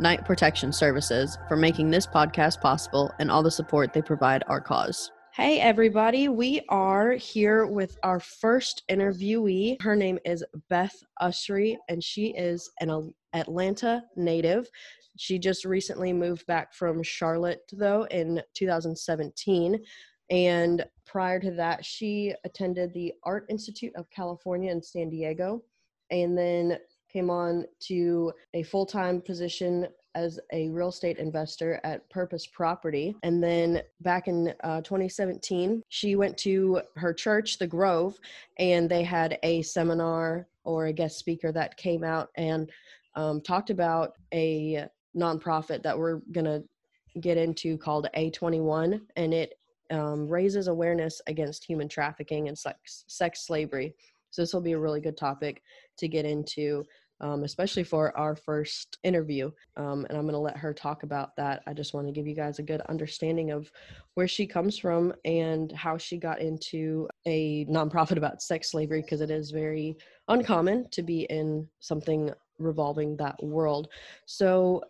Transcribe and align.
Knight 0.00 0.24
Protection 0.24 0.72
Services, 0.72 1.38
for 1.48 1.56
making 1.56 1.90
this 1.90 2.06
podcast 2.06 2.60
possible 2.60 3.12
and 3.18 3.30
all 3.30 3.42
the 3.42 3.50
support 3.50 3.92
they 3.92 4.02
provide 4.02 4.42
our 4.48 4.60
cause. 4.60 5.10
Hey, 5.32 5.60
everybody, 5.60 6.28
we 6.28 6.62
are 6.68 7.12
here 7.12 7.66
with 7.66 7.98
our 8.02 8.20
first 8.20 8.82
interviewee. 8.90 9.80
Her 9.82 9.96
name 9.96 10.18
is 10.24 10.44
Beth 10.68 10.94
Usry, 11.20 11.76
and 11.88 12.02
she 12.02 12.28
is 12.36 12.70
an 12.80 13.12
Atlanta 13.32 14.04
native. 14.16 14.68
She 15.16 15.38
just 15.38 15.64
recently 15.64 16.12
moved 16.12 16.46
back 16.46 16.72
from 16.72 17.02
Charlotte, 17.02 17.62
though, 17.72 18.04
in 18.10 18.42
2017. 18.54 19.82
And 20.30 20.84
prior 21.06 21.38
to 21.40 21.50
that, 21.52 21.84
she 21.84 22.34
attended 22.44 22.92
the 22.94 23.12
Art 23.24 23.46
Institute 23.48 23.92
of 23.96 24.10
California 24.10 24.70
in 24.70 24.82
San 24.82 25.10
Diego 25.10 25.62
and 26.10 26.36
then 26.36 26.78
came 27.14 27.30
on 27.30 27.64
to 27.78 28.32
a 28.54 28.62
full 28.64 28.84
time 28.84 29.20
position 29.20 29.86
as 30.16 30.38
a 30.52 30.68
real 30.68 30.88
estate 30.88 31.18
investor 31.18 31.80
at 31.84 32.08
Purpose 32.10 32.46
Property. 32.46 33.16
And 33.22 33.42
then 33.42 33.82
back 34.00 34.28
in 34.28 34.54
uh, 34.62 34.80
2017, 34.82 35.82
she 35.88 36.16
went 36.16 36.36
to 36.38 36.82
her 36.96 37.12
church, 37.12 37.58
The 37.58 37.66
Grove, 37.66 38.18
and 38.58 38.88
they 38.88 39.02
had 39.02 39.38
a 39.42 39.62
seminar 39.62 40.46
or 40.64 40.86
a 40.86 40.92
guest 40.92 41.18
speaker 41.18 41.52
that 41.52 41.76
came 41.76 42.04
out 42.04 42.30
and 42.36 42.70
um, 43.16 43.40
talked 43.40 43.70
about 43.70 44.14
a 44.32 44.86
nonprofit 45.16 45.82
that 45.82 45.98
we're 45.98 46.20
going 46.32 46.44
to 46.44 46.62
get 47.20 47.36
into 47.36 47.76
called 47.78 48.08
A21. 48.16 49.00
And 49.16 49.34
it 49.34 49.58
um, 49.90 50.28
raises 50.28 50.68
awareness 50.68 51.20
against 51.26 51.64
human 51.64 51.88
trafficking 51.88 52.48
and 52.48 52.58
sex, 52.58 53.04
sex 53.08 53.46
slavery. 53.46 53.94
So, 54.30 54.42
this 54.42 54.52
will 54.52 54.60
be 54.60 54.72
a 54.72 54.78
really 54.78 55.00
good 55.00 55.16
topic 55.16 55.62
to 55.98 56.08
get 56.08 56.24
into 56.24 56.84
um, 57.20 57.44
especially 57.44 57.84
for 57.84 58.16
our 58.16 58.36
first 58.36 58.98
interview. 59.02 59.50
Um, 59.76 60.06
and 60.08 60.18
I'm 60.18 60.24
going 60.24 60.34
to 60.34 60.38
let 60.38 60.56
her 60.56 60.74
talk 60.74 61.02
about 61.02 61.36
that. 61.36 61.62
I 61.66 61.72
just 61.72 61.94
want 61.94 62.06
to 62.06 62.12
give 62.12 62.26
you 62.26 62.34
guys 62.34 62.58
a 62.58 62.62
good 62.62 62.80
understanding 62.82 63.50
of 63.50 63.70
where 64.14 64.28
she 64.28 64.46
comes 64.46 64.78
from 64.78 65.14
and 65.24 65.72
how 65.72 65.96
she 65.96 66.18
got 66.18 66.40
into 66.40 67.08
a 67.26 67.64
nonprofit 67.66 68.16
about 68.16 68.42
sex 68.42 68.70
slavery 68.70 69.02
because 69.02 69.20
it 69.20 69.30
is 69.30 69.50
very 69.50 69.96
uncommon 70.28 70.88
to 70.90 71.02
be 71.02 71.22
in 71.22 71.68
something 71.80 72.30
revolving 72.58 73.16
that 73.16 73.42
world. 73.42 73.88
So, 74.26 74.82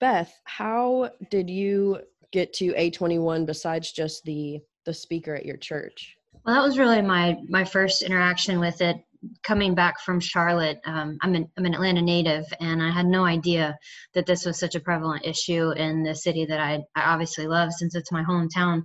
Beth, 0.00 0.40
how 0.44 1.10
did 1.30 1.48
you 1.48 2.00
get 2.32 2.52
to 2.54 2.72
A21 2.72 3.46
besides 3.46 3.92
just 3.92 4.24
the 4.24 4.60
the 4.84 4.92
speaker 4.92 5.34
at 5.34 5.46
your 5.46 5.56
church? 5.56 6.16
Well, 6.44 6.56
that 6.56 6.66
was 6.66 6.78
really 6.78 7.02
my 7.02 7.36
my 7.48 7.64
first 7.64 8.02
interaction 8.02 8.58
with 8.58 8.80
it 8.80 8.96
coming 9.42 9.74
back 9.74 10.00
from 10.00 10.20
Charlotte, 10.20 10.80
um, 10.84 11.18
I'm, 11.22 11.34
an, 11.34 11.48
I'm 11.56 11.64
an 11.64 11.74
Atlanta 11.74 12.02
native, 12.02 12.44
and 12.60 12.82
I 12.82 12.90
had 12.90 13.06
no 13.06 13.24
idea 13.24 13.76
that 14.14 14.26
this 14.26 14.44
was 14.44 14.58
such 14.58 14.74
a 14.74 14.80
prevalent 14.80 15.24
issue 15.24 15.70
in 15.72 16.02
the 16.02 16.14
city 16.14 16.44
that 16.46 16.60
I, 16.60 16.80
I 16.96 17.12
obviously 17.12 17.46
love 17.46 17.72
since 17.72 17.94
it's 17.94 18.12
my 18.12 18.22
hometown. 18.24 18.82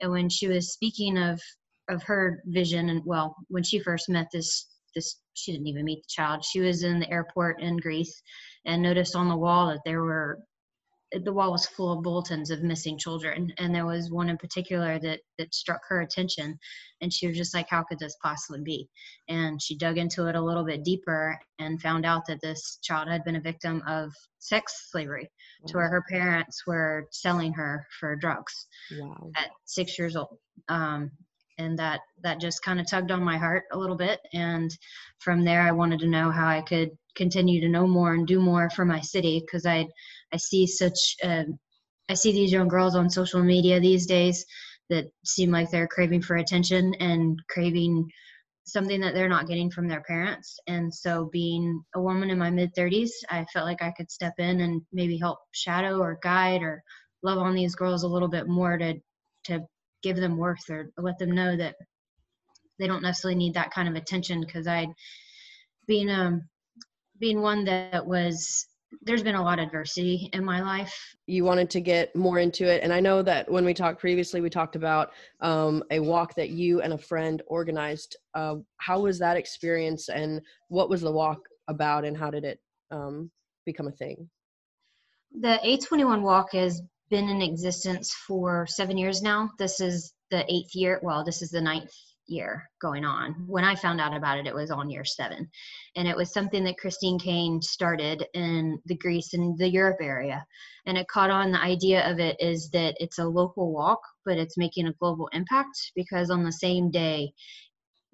And 0.00 0.10
when 0.10 0.28
she 0.28 0.48
was 0.48 0.72
speaking 0.72 1.18
of 1.18 1.40
of 1.88 2.02
her 2.04 2.42
vision, 2.46 2.88
and 2.90 3.02
well, 3.04 3.36
when 3.48 3.62
she 3.62 3.80
first 3.80 4.08
met 4.08 4.28
this 4.32 4.68
this, 4.94 5.20
she 5.34 5.52
didn't 5.52 5.66
even 5.66 5.84
meet 5.84 6.02
the 6.02 6.08
child. 6.08 6.44
She 6.44 6.60
was 6.60 6.82
in 6.82 7.00
the 7.00 7.10
airport 7.10 7.60
in 7.60 7.76
Greece 7.76 8.22
and 8.66 8.82
noticed 8.82 9.16
on 9.16 9.28
the 9.28 9.36
wall 9.36 9.68
that 9.68 9.80
there 9.84 10.02
were 10.02 10.38
the 11.24 11.32
wall 11.32 11.52
was 11.52 11.66
full 11.66 11.92
of 11.92 12.02
bulletins 12.02 12.50
of 12.50 12.62
missing 12.62 12.96
children 12.96 13.52
and 13.58 13.74
there 13.74 13.86
was 13.86 14.10
one 14.10 14.28
in 14.28 14.36
particular 14.36 14.98
that 14.98 15.20
that 15.38 15.54
struck 15.54 15.80
her 15.88 16.00
attention 16.00 16.58
and 17.00 17.12
she 17.12 17.26
was 17.26 17.36
just 17.36 17.54
like 17.54 17.68
how 17.68 17.82
could 17.82 17.98
this 17.98 18.16
possibly 18.22 18.60
be 18.62 18.88
and 19.28 19.60
she 19.60 19.76
dug 19.76 19.98
into 19.98 20.26
it 20.26 20.36
a 20.36 20.40
little 20.40 20.64
bit 20.64 20.84
deeper 20.84 21.38
and 21.58 21.80
found 21.82 22.06
out 22.06 22.26
that 22.26 22.40
this 22.40 22.78
child 22.82 23.08
had 23.08 23.24
been 23.24 23.36
a 23.36 23.40
victim 23.40 23.82
of 23.86 24.12
sex 24.38 24.88
slavery 24.90 25.28
wow. 25.62 25.66
to 25.66 25.76
where 25.76 25.88
her 25.88 26.04
parents 26.08 26.66
were 26.66 27.06
selling 27.10 27.52
her 27.52 27.86
for 28.00 28.16
drugs 28.16 28.66
wow. 28.98 29.30
at 29.36 29.50
six 29.64 29.98
years 29.98 30.16
old 30.16 30.38
um, 30.68 31.10
and 31.58 31.78
that 31.78 32.00
that 32.22 32.40
just 32.40 32.62
kind 32.62 32.80
of 32.80 32.88
tugged 32.88 33.10
on 33.10 33.22
my 33.22 33.36
heart 33.36 33.64
a 33.72 33.78
little 33.78 33.96
bit 33.96 34.20
and 34.32 34.76
from 35.18 35.44
there 35.44 35.62
i 35.62 35.70
wanted 35.70 36.00
to 36.00 36.08
know 36.08 36.30
how 36.30 36.48
i 36.48 36.62
could 36.62 36.90
continue 37.14 37.60
to 37.60 37.68
know 37.68 37.86
more 37.86 38.14
and 38.14 38.26
do 38.26 38.40
more 38.40 38.70
for 38.70 38.86
my 38.86 39.00
city 39.00 39.40
because 39.40 39.66
i 39.66 39.86
i 40.32 40.36
see 40.36 40.66
such 40.66 41.16
uh, 41.24 41.44
i 42.08 42.14
see 42.14 42.32
these 42.32 42.52
young 42.52 42.68
girls 42.68 42.94
on 42.94 43.08
social 43.10 43.42
media 43.42 43.80
these 43.80 44.06
days 44.06 44.44
that 44.90 45.06
seem 45.24 45.50
like 45.50 45.70
they're 45.70 45.88
craving 45.88 46.22
for 46.22 46.36
attention 46.36 46.94
and 47.00 47.38
craving 47.48 48.08
something 48.64 49.00
that 49.00 49.14
they're 49.14 49.28
not 49.28 49.48
getting 49.48 49.70
from 49.70 49.88
their 49.88 50.02
parents. 50.02 50.58
And 50.66 50.92
so 50.92 51.28
being 51.32 51.82
a 51.94 52.00
woman 52.00 52.30
in 52.30 52.38
my 52.38 52.50
mid 52.50 52.74
30s 52.74 53.10
i 53.30 53.44
felt 53.52 53.66
like 53.66 53.82
i 53.82 53.90
could 53.90 54.10
step 54.10 54.34
in 54.38 54.60
and 54.60 54.82
maybe 54.92 55.18
help 55.18 55.38
shadow 55.52 55.98
or 55.98 56.18
guide 56.22 56.62
or 56.62 56.82
love 57.22 57.38
on 57.38 57.54
these 57.54 57.74
girls 57.74 58.02
a 58.02 58.08
little 58.08 58.28
bit 58.28 58.48
more 58.48 58.78
to 58.78 58.94
to 59.44 59.60
give 60.02 60.16
them 60.16 60.36
worth 60.36 60.68
or 60.70 60.90
let 60.98 61.18
them 61.18 61.30
know 61.32 61.56
that 61.56 61.74
they 62.78 62.86
don't 62.86 63.02
necessarily 63.02 63.36
need 63.36 63.54
that 63.54 63.72
kind 63.72 63.88
of 63.88 63.94
attention 63.94 64.40
because 64.40 64.66
I 64.66 64.86
being 65.86 66.10
um 66.10 66.48
being 67.18 67.40
one 67.40 67.64
that 67.64 68.06
was 68.06 68.66
there's 69.00 69.22
been 69.22 69.34
a 69.34 69.42
lot 69.42 69.58
of 69.58 69.66
adversity 69.66 70.28
in 70.32 70.44
my 70.44 70.60
life. 70.60 70.94
You 71.26 71.44
wanted 71.44 71.70
to 71.70 71.80
get 71.80 72.14
more 72.14 72.38
into 72.38 72.66
it. 72.66 72.82
And 72.82 72.92
I 72.92 73.00
know 73.00 73.22
that 73.22 73.50
when 73.50 73.64
we 73.64 73.74
talked 73.74 74.00
previously, 74.00 74.40
we 74.40 74.50
talked 74.50 74.76
about 74.76 75.10
um, 75.40 75.82
a 75.90 76.00
walk 76.00 76.34
that 76.34 76.50
you 76.50 76.82
and 76.82 76.92
a 76.92 76.98
friend 76.98 77.42
organized. 77.46 78.16
Uh, 78.34 78.56
how 78.78 79.00
was 79.00 79.18
that 79.18 79.36
experience 79.36 80.08
and 80.08 80.40
what 80.68 80.90
was 80.90 81.00
the 81.00 81.10
walk 81.10 81.40
about 81.68 82.04
and 82.04 82.16
how 82.16 82.30
did 82.30 82.44
it 82.44 82.60
um, 82.90 83.30
become 83.64 83.88
a 83.88 83.92
thing? 83.92 84.28
The 85.40 85.58
A21 85.64 86.20
walk 86.20 86.52
has 86.52 86.82
been 87.08 87.28
in 87.28 87.40
existence 87.40 88.14
for 88.26 88.66
seven 88.66 88.98
years 88.98 89.22
now. 89.22 89.50
This 89.58 89.80
is 89.80 90.12
the 90.30 90.44
eighth 90.52 90.74
year. 90.74 91.00
Well, 91.02 91.24
this 91.24 91.42
is 91.42 91.50
the 91.50 91.60
ninth 91.60 91.92
year 92.32 92.68
going 92.80 93.04
on. 93.04 93.34
When 93.46 93.64
I 93.64 93.74
found 93.74 94.00
out 94.00 94.16
about 94.16 94.38
it, 94.38 94.46
it 94.46 94.54
was 94.54 94.70
on 94.70 94.90
year 94.90 95.04
seven. 95.04 95.48
And 95.94 96.08
it 96.08 96.16
was 96.16 96.32
something 96.32 96.64
that 96.64 96.78
Christine 96.78 97.18
Caine 97.18 97.62
started 97.62 98.26
in 98.34 98.80
the 98.86 98.96
Greece 98.96 99.34
and 99.34 99.56
the 99.58 99.68
Europe 99.68 99.98
area. 100.00 100.44
And 100.86 100.98
it 100.98 101.06
caught 101.08 101.30
on 101.30 101.52
the 101.52 101.60
idea 101.60 102.10
of 102.10 102.18
it 102.18 102.36
is 102.40 102.70
that 102.70 102.96
it's 102.98 103.18
a 103.18 103.24
local 103.24 103.72
walk, 103.72 104.00
but 104.24 104.38
it's 104.38 104.58
making 104.58 104.88
a 104.88 104.92
global 104.94 105.28
impact 105.32 105.92
because 105.94 106.30
on 106.30 106.42
the 106.42 106.52
same 106.52 106.90
day, 106.90 107.32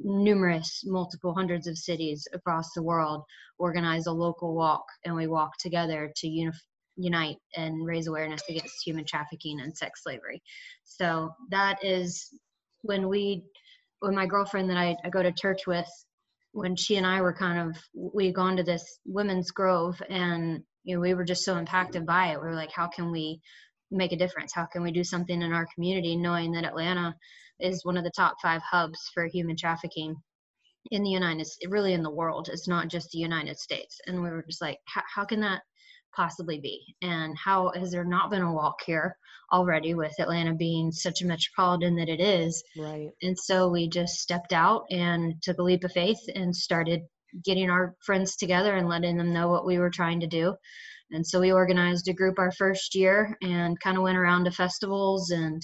numerous 0.01 0.83
multiple 0.85 1.35
hundreds 1.35 1.67
of 1.67 1.79
cities 1.79 2.29
across 2.33 2.73
the 2.73 2.83
world 2.83 3.25
organize 3.59 4.06
a 4.06 4.12
local 4.12 4.55
walk 4.55 4.85
and 5.05 5.15
we 5.15 5.27
walk 5.27 5.56
together 5.59 6.12
to 6.15 6.29
unify 6.29 6.59
unite 6.99 7.37
and 7.56 7.87
raise 7.87 8.09
awareness 8.09 8.43
against 8.49 8.85
human 8.85 9.05
trafficking 9.05 9.61
and 9.61 9.77
sex 9.77 10.03
slavery. 10.03 10.43
So 10.85 11.31
that 11.50 11.83
is 11.83 12.35
when 12.83 13.09
we, 13.09 13.45
when 14.01 14.15
my 14.15 14.27
girlfriend 14.27 14.71
that 14.71 14.77
I, 14.77 14.97
I 15.05 15.11
go 15.11 15.23
to 15.23 15.33
church 15.33 15.67
with, 15.67 15.89
when 16.53 16.77
she 16.77 16.97
and 16.97 17.07
I 17.07 17.21
were 17.21 17.35
kind 17.35 17.69
of, 17.69 17.77
we 17.95 18.27
had 18.27 18.35
gone 18.35 18.57
to 18.57 18.63
this 18.63 18.99
women's 19.05 19.51
grove 19.51 20.01
and, 20.09 20.63
you 20.85 20.95
know, 20.95 21.01
we 21.01 21.15
were 21.15 21.25
just 21.25 21.45
so 21.45 21.57
impacted 21.57 22.07
by 22.07 22.33
it. 22.33 22.41
We 22.41 22.47
were 22.47 22.55
like, 22.55 22.73
how 22.73 22.89
can 22.89 23.11
we 23.11 23.41
make 23.91 24.13
a 24.13 24.17
difference? 24.17 24.53
How 24.55 24.67
can 24.67 24.83
we 24.83 24.93
do 24.93 25.05
something 25.05 25.43
in 25.43 25.53
our 25.53 25.69
community 25.75 26.17
knowing 26.17 26.53
that 26.53 26.65
Atlanta 26.65 27.15
is 27.61 27.85
one 27.85 27.97
of 27.97 28.05
the 28.05 28.12
top 28.17 28.37
five 28.41 28.62
hubs 28.62 28.99
for 29.12 29.27
human 29.27 29.56
trafficking 29.56 30.17
in 30.91 31.03
the 31.03 31.11
United 31.11 31.47
States 31.47 31.71
really 31.71 31.93
in 31.93 32.03
the 32.03 32.11
world. 32.11 32.49
It's 32.51 32.69
not 32.69 32.89
just 32.89 33.11
the 33.11 33.19
United 33.19 33.59
States. 33.59 34.01
And 34.06 34.23
we 34.23 34.31
were 34.31 34.44
just 34.49 34.62
like, 34.62 34.79
how 34.87 35.25
can 35.25 35.41
that 35.41 35.62
possibly 36.19 36.59
be? 36.59 36.82
And 37.00 37.38
how 37.38 37.70
has 37.76 37.93
there 37.93 38.05
not 38.05 38.31
been 38.31 38.43
a 38.43 38.53
walk 38.53 38.81
here 38.85 39.17
already 39.53 39.94
with 39.94 40.19
Atlanta 40.19 40.53
being 40.53 40.91
such 40.91 41.23
a 41.23 41.26
metropolitan 41.26 41.94
that 41.97 42.09
it 42.09 42.20
is? 42.20 42.62
Right. 42.76 43.11
And 43.23 43.38
so 43.38 43.69
we 43.69 43.88
just 43.88 44.17
stepped 44.17 44.53
out 44.53 44.82
and 44.91 45.41
took 45.41 45.59
a 45.59 45.62
leap 45.62 45.85
of 45.85 45.93
faith 45.93 46.20
and 46.35 46.55
started 46.55 47.03
getting 47.44 47.70
our 47.70 47.94
friends 48.05 48.35
together 48.35 48.76
and 48.76 48.88
letting 48.88 49.17
them 49.17 49.32
know 49.32 49.49
what 49.49 49.65
we 49.65 49.79
were 49.79 49.91
trying 49.91 50.19
to 50.20 50.26
do. 50.26 50.56
And 51.12 51.25
so 51.25 51.41
we 51.41 51.53
organized 51.53 52.09
a 52.09 52.12
group 52.12 52.38
our 52.38 52.53
first 52.53 52.97
year 52.97 53.38
and 53.41 53.79
kind 53.81 53.97
of 53.97 54.03
went 54.03 54.19
around 54.19 54.44
to 54.44 54.50
festivals 54.50 55.31
and 55.31 55.62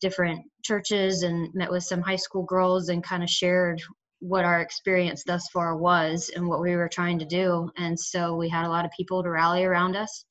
different 0.00 0.40
churches 0.64 1.24
and 1.24 1.52
met 1.54 1.72
with 1.72 1.82
some 1.82 2.02
high 2.02 2.16
school 2.16 2.44
girls 2.44 2.88
and 2.88 3.02
kind 3.02 3.24
of 3.24 3.28
shared 3.28 3.82
what 4.20 4.44
our 4.44 4.60
experience 4.60 5.22
thus 5.24 5.48
far 5.52 5.76
was 5.76 6.30
and 6.34 6.46
what 6.46 6.60
we 6.60 6.74
were 6.76 6.88
trying 6.88 7.18
to 7.20 7.24
do. 7.24 7.70
And 7.76 7.98
so 7.98 8.34
we 8.34 8.48
had 8.48 8.66
a 8.66 8.70
lot 8.70 8.84
of 8.84 8.90
people 8.96 9.22
to 9.22 9.30
rally 9.30 9.64
around 9.64 9.96
us. 9.96 10.24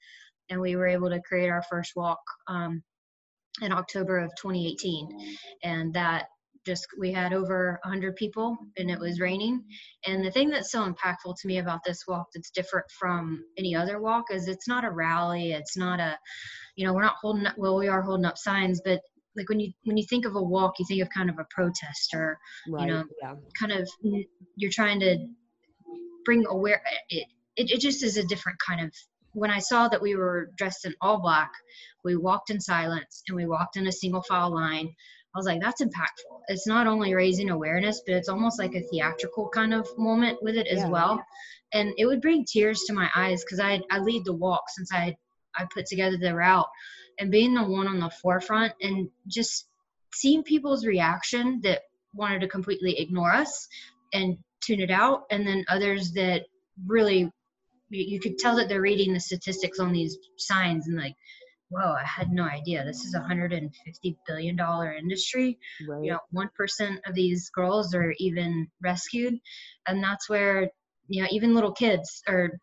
and 0.50 0.62
we 0.62 0.76
were 0.76 0.88
able 0.88 1.10
to 1.10 1.22
create 1.22 1.50
our 1.50 1.64
first 1.70 1.92
walk 1.96 2.20
um, 2.48 2.82
in 3.62 3.72
October 3.74 4.20
of 4.20 4.32
2018, 4.42 5.10
and 5.64 5.94
that 5.94 6.28
just 6.68 6.86
we 7.00 7.14
had 7.14 7.32
over 7.32 7.80
100 7.84 8.16
people 8.18 8.58
and 8.78 8.92
it 8.92 9.00
was 9.00 9.22
raining 9.22 9.64
and 10.06 10.24
the 10.24 10.30
thing 10.30 10.50
that's 10.50 10.70
so 10.70 10.84
impactful 10.84 11.34
to 11.40 11.48
me 11.48 11.60
about 11.60 11.80
this 11.86 12.04
walk 12.10 12.28
that's 12.34 12.52
different 12.52 12.86
from 13.00 13.42
any 13.58 13.74
other 13.74 14.02
walk 14.02 14.26
is 14.32 14.50
it's 14.50 14.68
not 14.68 14.84
a 14.84 14.92
rally 14.92 15.54
it's 15.54 15.78
not 15.78 16.02
a 16.02 16.20
you 16.76 16.86
know 16.86 16.94
we're 16.94 17.02
not 17.02 17.16
holding 17.22 17.46
up 17.46 17.56
well 17.58 17.78
we 17.78 17.88
are 17.88 18.02
holding 18.02 18.26
up 18.26 18.38
signs 18.38 18.82
but 18.84 19.00
like 19.38 19.48
when 19.50 19.60
you 19.60 19.72
when 19.84 19.98
you 19.98 20.06
think 20.10 20.26
of 20.26 20.36
a 20.36 20.42
walk 20.42 20.74
you 20.80 20.86
think 20.86 21.02
of 21.02 21.10
kind 21.10 21.30
of 21.30 21.38
a 21.40 21.46
protest 21.50 22.14
or 22.14 22.40
right, 22.68 22.88
you 22.88 22.94
know 22.94 23.04
yeah. 23.22 23.36
kind 23.58 23.72
of 23.72 23.88
you're 24.56 24.72
trying 24.72 25.00
to 25.00 25.18
bring 26.26 26.46
aware 26.48 26.82
it, 27.10 27.28
it 27.56 27.72
it 27.72 27.80
just 27.80 28.04
is 28.04 28.18
a 28.18 28.24
different 28.26 28.58
kind 28.60 28.82
of 28.82 28.92
when 29.38 29.52
I 29.52 29.60
saw 29.60 29.88
that 29.88 30.02
we 30.02 30.16
were 30.16 30.50
dressed 30.58 30.86
in 30.86 30.96
all 31.00 31.22
black, 31.22 31.52
we 32.04 32.16
walked 32.16 32.50
in 32.50 32.60
silence 32.60 33.22
and 33.28 33.36
we 33.36 33.46
walked 33.46 33.78
in 33.78 33.86
a 33.86 33.92
single 33.92 34.24
file 34.24 34.52
line. 34.52 34.88
I 34.88 35.38
was 35.38 35.46
like, 35.46 35.62
that's 35.62 35.80
impactful. 35.80 36.40
It's 36.48 36.66
not 36.66 36.88
only 36.88 37.14
raising 37.14 37.52
awareness, 37.52 38.02
but 38.04 38.16
it's 38.16 38.30
almost 38.30 38.58
like 38.58 38.74
a 38.74 38.82
theatrical 38.82 39.48
kind 39.50 39.76
of 39.76 39.88
moment 39.96 40.42
with 40.42 40.56
it 40.56 40.66
as 40.66 40.80
yeah. 40.80 40.90
well. 40.90 41.24
And 41.72 41.94
it 42.00 42.08
would 42.08 42.22
bring 42.22 42.46
tears 42.46 42.82
to 42.88 42.94
my 42.94 43.10
eyes 43.16 43.44
because 43.44 43.60
I 43.60 43.80
I 43.92 44.00
lead 44.00 44.26
the 44.26 44.34
walk 44.34 44.64
since 44.70 44.92
I 44.92 45.16
I 45.56 45.68
put 45.72 45.86
together 45.86 46.18
the 46.18 46.34
route 46.34 46.68
and 47.20 47.32
being 47.32 47.54
the 47.54 47.64
one 47.64 47.88
on 47.88 48.00
the 48.00 48.10
forefront 48.10 48.74
and 48.82 49.10
just 49.28 49.68
seeing 50.14 50.44
people's 50.44 50.86
reaction 50.86 51.60
that 51.64 51.82
wanted 52.14 52.42
to 52.42 52.48
completely 52.48 53.00
ignore 53.00 53.32
us 53.32 53.68
and 54.14 54.38
tune 54.62 54.82
it 54.82 54.92
out. 54.92 55.24
And 55.32 55.46
then 55.48 55.66
others 55.68 56.12
that 56.14 56.44
really 56.86 57.32
you 57.90 58.20
could 58.20 58.38
tell 58.38 58.56
that 58.58 58.68
they're 58.68 58.82
reading 58.82 59.14
the 59.14 59.20
statistics 59.20 59.80
on 59.80 59.94
these 59.94 60.18
signs 60.38 60.88
and 60.88 60.98
like 60.98 61.16
whoa 61.70 61.94
i 61.94 62.04
had 62.04 62.32
no 62.32 62.44
idea. 62.44 62.84
This 62.86 63.04
is 63.04 63.14
a 63.14 63.20
150 63.20 64.18
billion 64.28 64.56
dollar 64.56 64.94
industry. 64.94 65.58
Right. 65.88 66.04
you 66.04 66.12
know 66.12 66.20
1% 66.34 66.98
of 67.06 67.16
these 67.16 67.50
girls 67.50 67.94
are 67.94 68.14
even 68.18 68.68
rescued. 68.82 69.36
And 69.88 70.04
that's 70.04 70.30
where 70.30 70.70
you 71.08 71.22
know 71.22 71.28
even 71.32 71.54
little 71.54 71.72
kids 71.72 72.24
are 72.28 72.60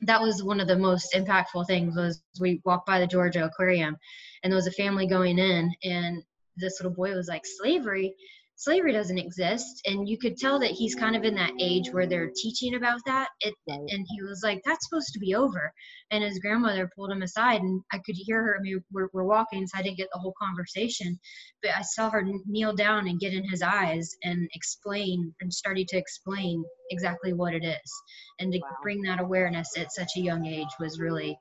that 0.00 0.20
was 0.20 0.42
one 0.42 0.60
of 0.60 0.68
the 0.68 0.76
most 0.78 1.12
impactful 1.14 1.66
things 1.66 1.94
was 1.96 2.22
we 2.40 2.60
walked 2.64 2.86
by 2.86 2.98
the 2.98 3.06
georgia 3.06 3.44
aquarium 3.44 3.96
and 4.42 4.50
there 4.52 4.56
was 4.56 4.66
a 4.66 4.72
family 4.72 5.06
going 5.06 5.38
in 5.38 5.72
and 5.84 6.22
this 6.56 6.80
little 6.80 6.94
boy 6.94 7.14
was 7.14 7.28
like 7.28 7.42
slavery 7.44 8.14
slavery 8.62 8.92
doesn't 8.92 9.18
exist 9.18 9.82
and 9.86 10.08
you 10.08 10.16
could 10.16 10.36
tell 10.36 10.58
that 10.60 10.70
he's 10.70 10.94
kind 10.94 11.16
of 11.16 11.24
in 11.24 11.34
that 11.34 11.52
age 11.58 11.90
where 11.90 12.06
they're 12.06 12.30
teaching 12.36 12.76
about 12.76 13.00
that 13.06 13.28
it, 13.40 13.54
and 13.66 14.06
he 14.08 14.22
was 14.22 14.42
like 14.44 14.62
that's 14.64 14.86
supposed 14.88 15.12
to 15.12 15.18
be 15.18 15.34
over 15.34 15.72
and 16.12 16.22
his 16.22 16.38
grandmother 16.38 16.88
pulled 16.94 17.10
him 17.10 17.22
aside 17.22 17.60
and 17.60 17.82
i 17.92 17.98
could 18.06 18.14
hear 18.16 18.40
her 18.40 18.56
i 18.56 18.62
mean 18.62 18.82
we're, 18.92 19.08
we're 19.12 19.24
walking 19.24 19.66
so 19.66 19.78
i 19.78 19.82
didn't 19.82 19.96
get 19.96 20.08
the 20.12 20.18
whole 20.18 20.34
conversation 20.40 21.18
but 21.60 21.72
i 21.76 21.82
saw 21.82 22.08
her 22.08 22.24
kneel 22.46 22.74
down 22.74 23.08
and 23.08 23.18
get 23.18 23.34
in 23.34 23.48
his 23.48 23.62
eyes 23.62 24.08
and 24.22 24.48
explain 24.54 25.34
and 25.40 25.52
started 25.52 25.88
to 25.88 25.96
explain 25.98 26.64
exactly 26.90 27.32
what 27.32 27.54
it 27.54 27.64
is 27.64 27.92
and 28.38 28.52
to 28.52 28.60
wow. 28.60 28.68
bring 28.82 29.02
that 29.02 29.20
awareness 29.20 29.68
at 29.76 29.92
such 29.92 30.10
a 30.16 30.20
young 30.20 30.46
age 30.46 30.68
was 30.78 31.00
really 31.00 31.36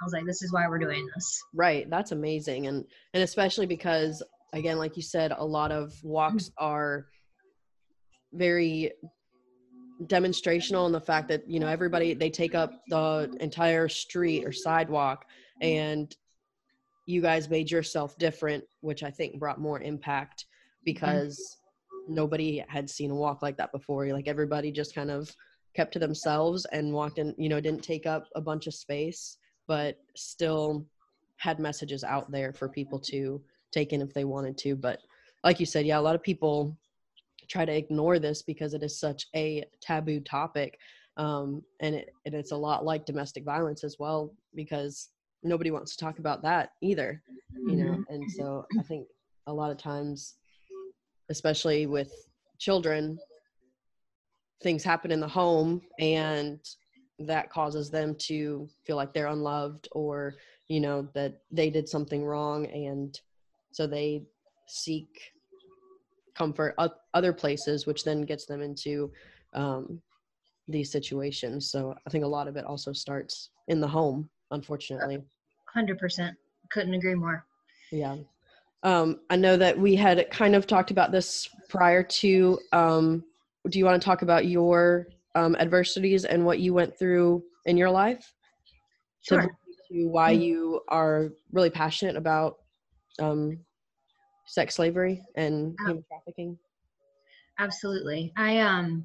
I 0.00 0.04
was 0.04 0.12
like, 0.14 0.26
this 0.26 0.42
is 0.42 0.52
why 0.52 0.66
we're 0.66 0.80
doing 0.80 1.06
this. 1.14 1.40
Right. 1.54 1.88
That's 1.88 2.10
amazing. 2.10 2.66
And 2.66 2.84
and 3.14 3.22
especially 3.22 3.66
because 3.66 4.20
again 4.52 4.78
like 4.78 4.96
you 4.96 5.02
said 5.02 5.32
a 5.36 5.44
lot 5.44 5.72
of 5.72 5.92
walks 6.02 6.44
mm-hmm. 6.44 6.64
are 6.64 7.06
very 8.32 8.92
demonstrational 10.04 10.86
in 10.86 10.92
the 10.92 11.00
fact 11.00 11.28
that 11.28 11.48
you 11.48 11.60
know 11.60 11.68
everybody 11.68 12.14
they 12.14 12.30
take 12.30 12.54
up 12.54 12.82
the 12.88 13.34
entire 13.40 13.88
street 13.88 14.44
or 14.44 14.52
sidewalk 14.52 15.24
and 15.60 16.16
you 17.06 17.20
guys 17.20 17.48
made 17.48 17.70
yourself 17.70 18.16
different 18.18 18.64
which 18.80 19.02
i 19.02 19.10
think 19.10 19.38
brought 19.38 19.60
more 19.60 19.80
impact 19.80 20.46
because 20.84 21.38
mm-hmm. 21.38 22.14
nobody 22.14 22.64
had 22.68 22.88
seen 22.88 23.10
a 23.10 23.14
walk 23.14 23.42
like 23.42 23.56
that 23.56 23.70
before 23.72 24.06
like 24.08 24.28
everybody 24.28 24.72
just 24.72 24.94
kind 24.94 25.10
of 25.10 25.30
kept 25.74 25.92
to 25.92 25.98
themselves 25.98 26.66
and 26.72 26.92
walked 26.92 27.18
in 27.18 27.34
you 27.38 27.48
know 27.48 27.60
didn't 27.60 27.82
take 27.82 28.06
up 28.06 28.28
a 28.34 28.40
bunch 28.40 28.66
of 28.66 28.74
space 28.74 29.38
but 29.68 29.96
still 30.16 30.84
had 31.36 31.58
messages 31.58 32.04
out 32.04 32.30
there 32.30 32.52
for 32.52 32.68
people 32.68 32.98
to 32.98 33.40
taken 33.72 34.00
if 34.00 34.14
they 34.14 34.24
wanted 34.24 34.56
to. 34.58 34.76
But 34.76 35.00
like 35.44 35.58
you 35.60 35.66
said, 35.66 35.86
yeah, 35.86 35.98
a 35.98 36.00
lot 36.00 36.14
of 36.14 36.22
people 36.22 36.76
try 37.48 37.64
to 37.64 37.76
ignore 37.76 38.18
this 38.18 38.42
because 38.42 38.74
it 38.74 38.82
is 38.82 38.98
such 38.98 39.26
a 39.34 39.64
taboo 39.80 40.20
topic. 40.20 40.78
Um, 41.16 41.62
and, 41.80 41.94
it, 41.94 42.10
and 42.24 42.34
it's 42.34 42.52
a 42.52 42.56
lot 42.56 42.84
like 42.84 43.04
domestic 43.04 43.44
violence 43.44 43.84
as 43.84 43.96
well 43.98 44.32
because 44.54 45.08
nobody 45.42 45.70
wants 45.70 45.94
to 45.96 46.04
talk 46.04 46.18
about 46.18 46.42
that 46.42 46.70
either, 46.80 47.22
you 47.66 47.76
know. 47.76 47.92
Mm-hmm. 47.92 48.14
And 48.14 48.30
so 48.30 48.66
I 48.78 48.82
think 48.82 49.06
a 49.46 49.52
lot 49.52 49.70
of 49.70 49.76
times, 49.76 50.34
especially 51.28 51.86
with 51.86 52.12
children, 52.58 53.18
things 54.62 54.84
happen 54.84 55.10
in 55.10 55.20
the 55.20 55.28
home 55.28 55.82
and 55.98 56.60
that 57.18 57.50
causes 57.50 57.90
them 57.90 58.14
to 58.14 58.68
feel 58.84 58.96
like 58.96 59.12
they're 59.12 59.26
unloved 59.26 59.88
or 59.92 60.34
you 60.68 60.80
know 60.80 61.06
that 61.14 61.40
they 61.50 61.68
did 61.70 61.88
something 61.88 62.24
wrong 62.24 62.66
and 62.66 63.20
so 63.72 63.86
they 63.86 64.22
seek 64.68 65.32
comfort 66.34 66.74
other 67.14 67.32
places 67.32 67.86
which 67.86 68.04
then 68.04 68.22
gets 68.22 68.46
them 68.46 68.62
into 68.62 69.10
um, 69.54 70.00
these 70.68 70.90
situations. 70.90 71.70
So 71.70 71.94
i 72.06 72.10
think 72.10 72.24
a 72.24 72.28
lot 72.28 72.48
of 72.48 72.56
it 72.56 72.64
also 72.64 72.92
starts 72.92 73.50
in 73.68 73.80
the 73.80 73.88
home 73.88 74.28
unfortunately. 74.50 75.18
100% 75.74 76.34
couldn't 76.70 76.94
agree 76.94 77.14
more. 77.14 77.44
Yeah. 77.90 78.16
Um, 78.82 79.20
i 79.30 79.36
know 79.36 79.56
that 79.56 79.78
we 79.78 79.94
had 79.94 80.28
kind 80.30 80.54
of 80.54 80.66
talked 80.66 80.90
about 80.90 81.12
this 81.12 81.48
prior 81.68 82.02
to 82.02 82.58
um, 82.72 83.24
do 83.68 83.78
you 83.78 83.84
want 83.84 84.00
to 84.00 84.04
talk 84.04 84.22
about 84.22 84.46
your 84.46 85.06
um, 85.34 85.56
adversities 85.56 86.24
and 86.24 86.44
what 86.44 86.58
you 86.58 86.74
went 86.74 86.98
through 86.98 87.42
in 87.66 87.76
your 87.76 87.90
life? 87.90 88.34
Sure. 89.22 89.42
to 89.88 90.08
why 90.08 90.32
mm-hmm. 90.32 90.42
you 90.42 90.80
are 90.88 91.30
really 91.52 91.70
passionate 91.70 92.16
about 92.16 92.56
um, 93.20 93.58
sex 94.46 94.76
slavery 94.76 95.22
and 95.36 95.76
human 95.86 96.04
trafficking? 96.08 96.58
Absolutely. 97.58 98.32
I 98.36 98.60
um 98.60 99.04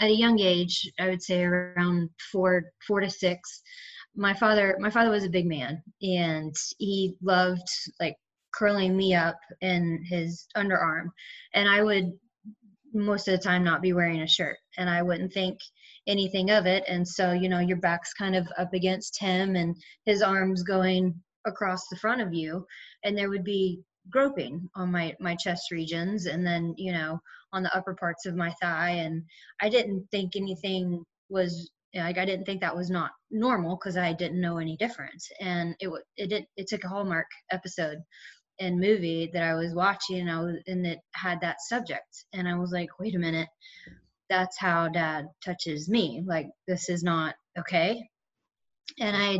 at 0.00 0.08
a 0.08 0.14
young 0.14 0.40
age, 0.40 0.90
I 0.98 1.08
would 1.08 1.22
say 1.22 1.44
around 1.44 2.10
four 2.32 2.72
four 2.86 3.00
to 3.00 3.10
six, 3.10 3.62
my 4.14 4.34
father 4.34 4.76
my 4.80 4.90
father 4.90 5.10
was 5.10 5.24
a 5.24 5.30
big 5.30 5.46
man 5.46 5.82
and 6.02 6.54
he 6.78 7.14
loved 7.22 7.68
like 8.00 8.16
curling 8.54 8.96
me 8.96 9.14
up 9.14 9.38
in 9.60 10.04
his 10.08 10.46
underarm 10.56 11.10
and 11.54 11.68
I 11.68 11.82
would 11.82 12.12
most 12.92 13.28
of 13.28 13.38
the 13.38 13.44
time 13.44 13.62
not 13.62 13.82
be 13.82 13.92
wearing 13.92 14.22
a 14.22 14.26
shirt 14.26 14.56
and 14.76 14.90
I 14.90 15.02
wouldn't 15.02 15.32
think 15.32 15.58
anything 16.08 16.50
of 16.50 16.66
it 16.66 16.82
and 16.88 17.06
so 17.06 17.32
you 17.32 17.48
know 17.48 17.60
your 17.60 17.76
back's 17.76 18.12
kind 18.12 18.34
of 18.34 18.48
up 18.58 18.74
against 18.74 19.20
him 19.20 19.54
and 19.54 19.76
his 20.04 20.22
arms 20.22 20.64
going 20.64 21.14
across 21.46 21.88
the 21.88 21.96
front 21.96 22.20
of 22.20 22.34
you 22.34 22.66
and 23.04 23.16
there 23.16 23.30
would 23.30 23.44
be 23.44 23.80
groping 24.10 24.68
on 24.74 24.90
my 24.90 25.14
my 25.20 25.36
chest 25.36 25.70
regions 25.70 26.26
and 26.26 26.46
then 26.46 26.74
you 26.76 26.92
know 26.92 27.18
on 27.52 27.62
the 27.62 27.76
upper 27.76 27.94
parts 27.94 28.26
of 28.26 28.34
my 28.34 28.52
thigh 28.62 28.90
and 28.90 29.22
i 29.60 29.68
didn't 29.68 30.06
think 30.10 30.36
anything 30.36 31.04
was 31.28 31.70
like 31.94 32.18
i 32.18 32.24
didn't 32.24 32.44
think 32.44 32.60
that 32.60 32.76
was 32.76 32.90
not 32.90 33.10
normal 33.30 33.76
because 33.76 33.96
i 33.96 34.12
didn't 34.12 34.40
know 34.40 34.58
any 34.58 34.76
difference 34.76 35.28
and 35.40 35.74
it 35.80 35.90
it 36.16 36.28
did 36.28 36.44
it 36.56 36.66
took 36.68 36.84
a 36.84 36.88
hallmark 36.88 37.26
episode 37.52 37.98
and 38.58 38.78
movie 38.80 39.30
that 39.32 39.42
i 39.42 39.54
was 39.54 39.74
watching 39.74 40.20
and 40.20 40.30
i 40.30 40.40
was 40.40 40.56
and 40.66 40.86
it 40.86 40.98
had 41.14 41.40
that 41.40 41.60
subject 41.60 42.24
and 42.32 42.48
i 42.48 42.56
was 42.56 42.70
like 42.72 42.88
wait 42.98 43.14
a 43.14 43.18
minute. 43.18 43.48
That's 44.28 44.56
how 44.58 44.88
dad 44.88 45.26
touches 45.44 45.88
me. 45.88 46.22
Like 46.24 46.46
this 46.68 46.88
is 46.88 47.02
not 47.02 47.34
okay. 47.58 48.08
And 49.00 49.16
i 49.16 49.38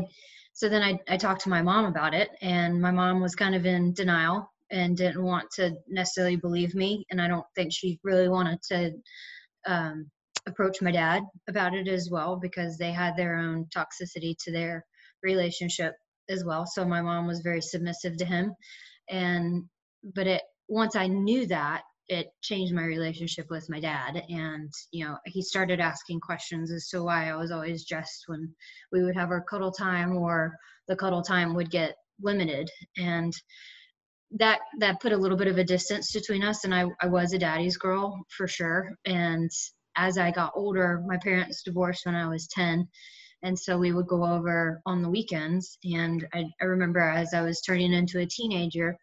so 0.61 0.69
then 0.69 0.83
I, 0.83 0.99
I 1.09 1.17
talked 1.17 1.41
to 1.45 1.49
my 1.49 1.63
mom 1.63 1.87
about 1.87 2.13
it 2.13 2.29
and 2.43 2.83
my 2.83 2.91
mom 2.91 3.23
was 3.23 3.35
kind 3.35 3.55
of 3.55 3.65
in 3.65 3.95
denial 3.95 4.53
and 4.71 4.95
didn't 4.95 5.25
want 5.25 5.51
to 5.53 5.75
necessarily 5.89 6.37
believe 6.37 6.75
me 6.75 7.07
and 7.11 7.19
i 7.19 7.27
don't 7.27 7.47
think 7.57 7.73
she 7.73 7.99
really 8.05 8.29
wanted 8.29 8.61
to 8.65 8.93
um, 9.67 10.11
approach 10.47 10.83
my 10.83 10.91
dad 10.91 11.23
about 11.49 11.75
it 11.75 11.89
as 11.89 12.11
well 12.11 12.37
because 12.37 12.77
they 12.77 12.93
had 12.93 13.17
their 13.17 13.37
own 13.39 13.67
toxicity 13.75 14.35
to 14.45 14.53
their 14.53 14.85
relationship 15.23 15.95
as 16.29 16.45
well. 16.45 16.67
So 16.67 16.85
my 16.85 17.01
mom 17.01 17.27
was 17.27 17.41
very 17.41 17.63
submissive 17.63 18.19
to 18.19 18.25
him 18.27 18.55
and 19.09 19.65
but 20.15 20.27
it 20.27 20.43
once 20.69 20.95
i 20.97 21.07
knew 21.07 21.47
that 21.47 21.83
it 22.11 22.27
changed 22.43 22.75
my 22.75 22.85
relationship 22.85 23.47
with 23.51 23.71
my 23.71 23.81
dad. 23.81 24.23
And 24.29 24.71
you 24.91 25.05
know 25.05 25.17
he 25.25 25.43
started 25.43 25.81
asking 25.81 26.21
questions 26.21 26.71
as 26.73 26.89
to 26.89 27.03
why 27.03 27.31
i 27.31 27.37
was 27.37 27.53
always 27.53 27.87
dressed 27.87 28.25
when 28.27 28.53
we 28.93 29.03
would 29.05 29.17
have 29.17 29.31
our 29.31 29.43
cuddle 29.43 29.73
time 29.73 30.17
or 30.17 30.57
the 30.89 30.97
cuddle 30.97 31.23
time 31.23 31.55
would 31.55 31.71
get 31.71 31.95
limited. 32.21 32.69
And 32.99 33.33
that 34.33 34.61
that 34.81 35.01
put 35.01 35.13
a 35.13 35.17
little 35.17 35.37
bit 35.39 35.49
of 35.49 35.59
a 35.59 35.65
distance 35.65 36.13
between 36.13 36.45
us 36.45 36.65
and 36.65 36.75
I, 36.75 36.87
I 37.01 37.07
was 37.07 37.33
a 37.33 37.39
daddy's 37.39 37.77
girl 37.77 38.21
for 38.37 38.47
sure. 38.47 38.91
And 39.07 39.51
as 39.97 40.19
i 40.19 40.31
got 40.31 40.53
older 40.55 41.03
my 41.07 41.17
parents 41.17 41.63
divorced 41.65 42.07
when 42.07 42.15
i 42.15 42.29
was 42.29 42.47
10 42.49 42.89
And 43.43 43.59
so 43.59 43.77
we 43.79 43.93
would 43.93 44.07
go 44.07 44.25
over 44.25 44.81
on 44.87 45.03
the 45.03 45.11
weekends. 45.11 45.79
And 45.85 46.27
I, 46.35 46.45
I 46.61 46.65
remember 46.65 47.01
as 47.01 47.35
I 47.35 47.43
was 47.43 47.61
turning 47.61 47.93
into 47.93 48.21
a 48.21 48.27
teenager, 48.27 48.97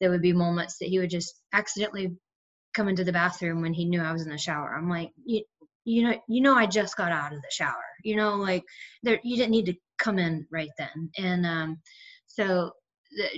there 0.00 0.10
would 0.10 0.22
be 0.22 0.32
moments 0.32 0.78
that 0.78 0.88
he 0.88 0.98
would 0.98 1.10
just 1.10 1.40
accidentally 1.52 2.16
come 2.74 2.88
into 2.88 3.04
the 3.04 3.12
bathroom 3.12 3.62
when 3.62 3.72
he 3.72 3.84
knew 3.84 4.00
I 4.00 4.12
was 4.12 4.22
in 4.22 4.30
the 4.30 4.38
shower. 4.38 4.74
I'm 4.74 4.88
like, 4.88 5.10
you, 5.24 5.42
you 5.84 6.02
know, 6.02 6.14
you 6.28 6.40
know, 6.42 6.54
I 6.54 6.66
just 6.66 6.96
got 6.96 7.12
out 7.12 7.32
of 7.32 7.40
the 7.40 7.50
shower. 7.50 7.84
You 8.02 8.16
know, 8.16 8.36
like 8.36 8.64
there, 9.02 9.20
you 9.22 9.36
didn't 9.36 9.52
need 9.52 9.66
to 9.66 9.74
come 9.98 10.18
in 10.18 10.46
right 10.50 10.70
then. 10.78 11.10
And 11.18 11.46
um, 11.46 11.80
so 12.26 12.72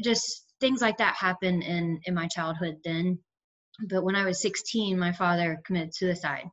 just 0.02 0.46
things 0.60 0.80
like 0.80 0.98
that 0.98 1.16
happen 1.16 1.62
in 1.62 2.00
in 2.04 2.14
my 2.14 2.26
childhood 2.28 2.76
then. 2.84 3.18
But 3.90 4.04
when 4.04 4.16
I 4.16 4.24
was 4.24 4.40
16, 4.40 4.98
my 4.98 5.12
father 5.12 5.60
committed 5.66 5.94
suicide. 5.94 6.46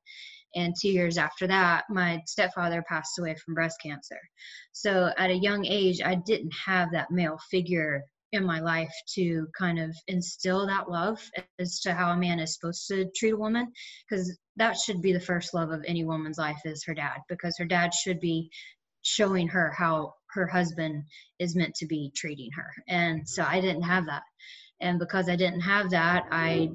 And 0.55 0.75
two 0.79 0.89
years 0.89 1.17
after 1.17 1.47
that, 1.47 1.85
my 1.89 2.21
stepfather 2.27 2.83
passed 2.87 3.17
away 3.17 3.35
from 3.35 3.55
breast 3.55 3.77
cancer. 3.81 4.19
So 4.71 5.11
at 5.17 5.31
a 5.31 5.35
young 5.35 5.65
age, 5.65 5.99
I 6.03 6.15
didn't 6.15 6.53
have 6.65 6.91
that 6.91 7.09
male 7.09 7.39
figure 7.49 8.03
in 8.33 8.45
my 8.45 8.59
life 8.59 8.93
to 9.07 9.47
kind 9.57 9.79
of 9.79 9.95
instill 10.07 10.65
that 10.65 10.89
love 10.89 11.19
as 11.59 11.79
to 11.79 11.93
how 11.93 12.11
a 12.11 12.17
man 12.17 12.39
is 12.39 12.55
supposed 12.55 12.87
to 12.87 13.09
treat 13.15 13.31
a 13.31 13.37
woman 13.37 13.71
because 14.09 14.37
that 14.55 14.75
should 14.77 15.01
be 15.01 15.13
the 15.13 15.19
first 15.19 15.53
love 15.53 15.69
of 15.69 15.83
any 15.87 16.03
woman's 16.03 16.37
life 16.37 16.59
is 16.65 16.83
her 16.83 16.93
dad 16.93 17.19
because 17.29 17.55
her 17.57 17.65
dad 17.65 17.93
should 17.93 18.19
be 18.19 18.49
showing 19.03 19.47
her 19.47 19.71
how 19.77 20.13
her 20.31 20.47
husband 20.47 21.03
is 21.39 21.55
meant 21.55 21.75
to 21.75 21.85
be 21.85 22.11
treating 22.15 22.49
her. 22.55 22.71
And 22.87 23.27
so 23.27 23.43
i 23.43 23.61
didn't 23.61 23.83
have 23.83 24.07
that. 24.07 24.23
And 24.81 24.99
because 24.99 25.29
i 25.29 25.35
didn't 25.35 25.61
have 25.61 25.91
that 25.91 26.25
i 26.31 26.69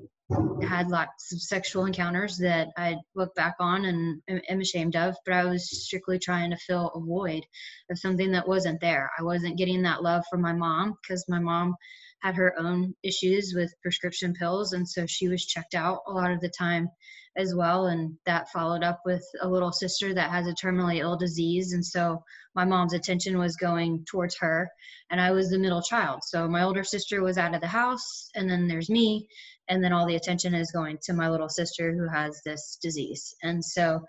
had 0.62 0.90
lots 0.90 1.32
of 1.32 1.40
sexual 1.40 1.86
encounters 1.86 2.36
that 2.38 2.68
I 2.76 2.96
look 3.14 3.34
back 3.34 3.54
on 3.60 3.86
and 3.86 4.20
am 4.48 4.60
ashamed 4.60 4.96
of, 4.96 5.16
but 5.24 5.34
I 5.34 5.44
was 5.44 5.70
strictly 5.86 6.18
trying 6.18 6.50
to 6.50 6.56
fill 6.56 6.88
a 6.94 7.00
void 7.00 7.44
of 7.90 7.98
something 7.98 8.30
that 8.32 8.46
wasn't 8.46 8.80
there. 8.80 9.10
I 9.18 9.22
wasn't 9.22 9.56
getting 9.56 9.82
that 9.82 10.02
love 10.02 10.24
from 10.30 10.42
my 10.42 10.52
mom 10.52 10.96
because 11.02 11.24
my 11.28 11.38
mom 11.38 11.74
had 12.20 12.34
her 12.34 12.58
own 12.58 12.94
issues 13.02 13.52
with 13.54 13.74
prescription 13.82 14.34
pills, 14.34 14.72
and 14.72 14.88
so 14.88 15.06
she 15.06 15.28
was 15.28 15.44
checked 15.44 15.74
out 15.74 16.00
a 16.06 16.12
lot 16.12 16.32
of 16.32 16.40
the 16.40 16.50
time 16.50 16.88
as 17.36 17.54
well. 17.54 17.86
And 17.86 18.16
that 18.26 18.50
followed 18.50 18.82
up 18.82 19.00
with 19.04 19.24
a 19.40 19.48
little 19.48 19.72
sister 19.72 20.12
that 20.14 20.30
has 20.30 20.46
a 20.46 20.54
terminally 20.54 20.98
ill 20.98 21.16
disease, 21.16 21.72
and 21.72 21.84
so 21.84 22.22
my 22.54 22.64
mom's 22.64 22.94
attention 22.94 23.38
was 23.38 23.56
going 23.56 24.04
towards 24.10 24.36
her, 24.38 24.68
and 25.10 25.20
I 25.20 25.30
was 25.30 25.50
the 25.50 25.58
middle 25.58 25.82
child. 25.82 26.20
So 26.24 26.48
my 26.48 26.62
older 26.62 26.84
sister 26.84 27.22
was 27.22 27.38
out 27.38 27.54
of 27.54 27.60
the 27.60 27.66
house, 27.66 28.30
and 28.34 28.50
then 28.50 28.68
there's 28.68 28.90
me, 28.90 29.28
and 29.68 29.82
then 29.84 29.92
all 29.92 30.06
the 30.06 30.16
attention 30.16 30.54
is 30.54 30.72
going 30.72 30.98
to 31.02 31.12
my 31.12 31.28
little 31.28 31.48
sister 31.48 31.92
who 31.92 32.08
has 32.08 32.40
this 32.44 32.78
disease 32.82 33.34
and 33.42 33.64
so 33.64 34.00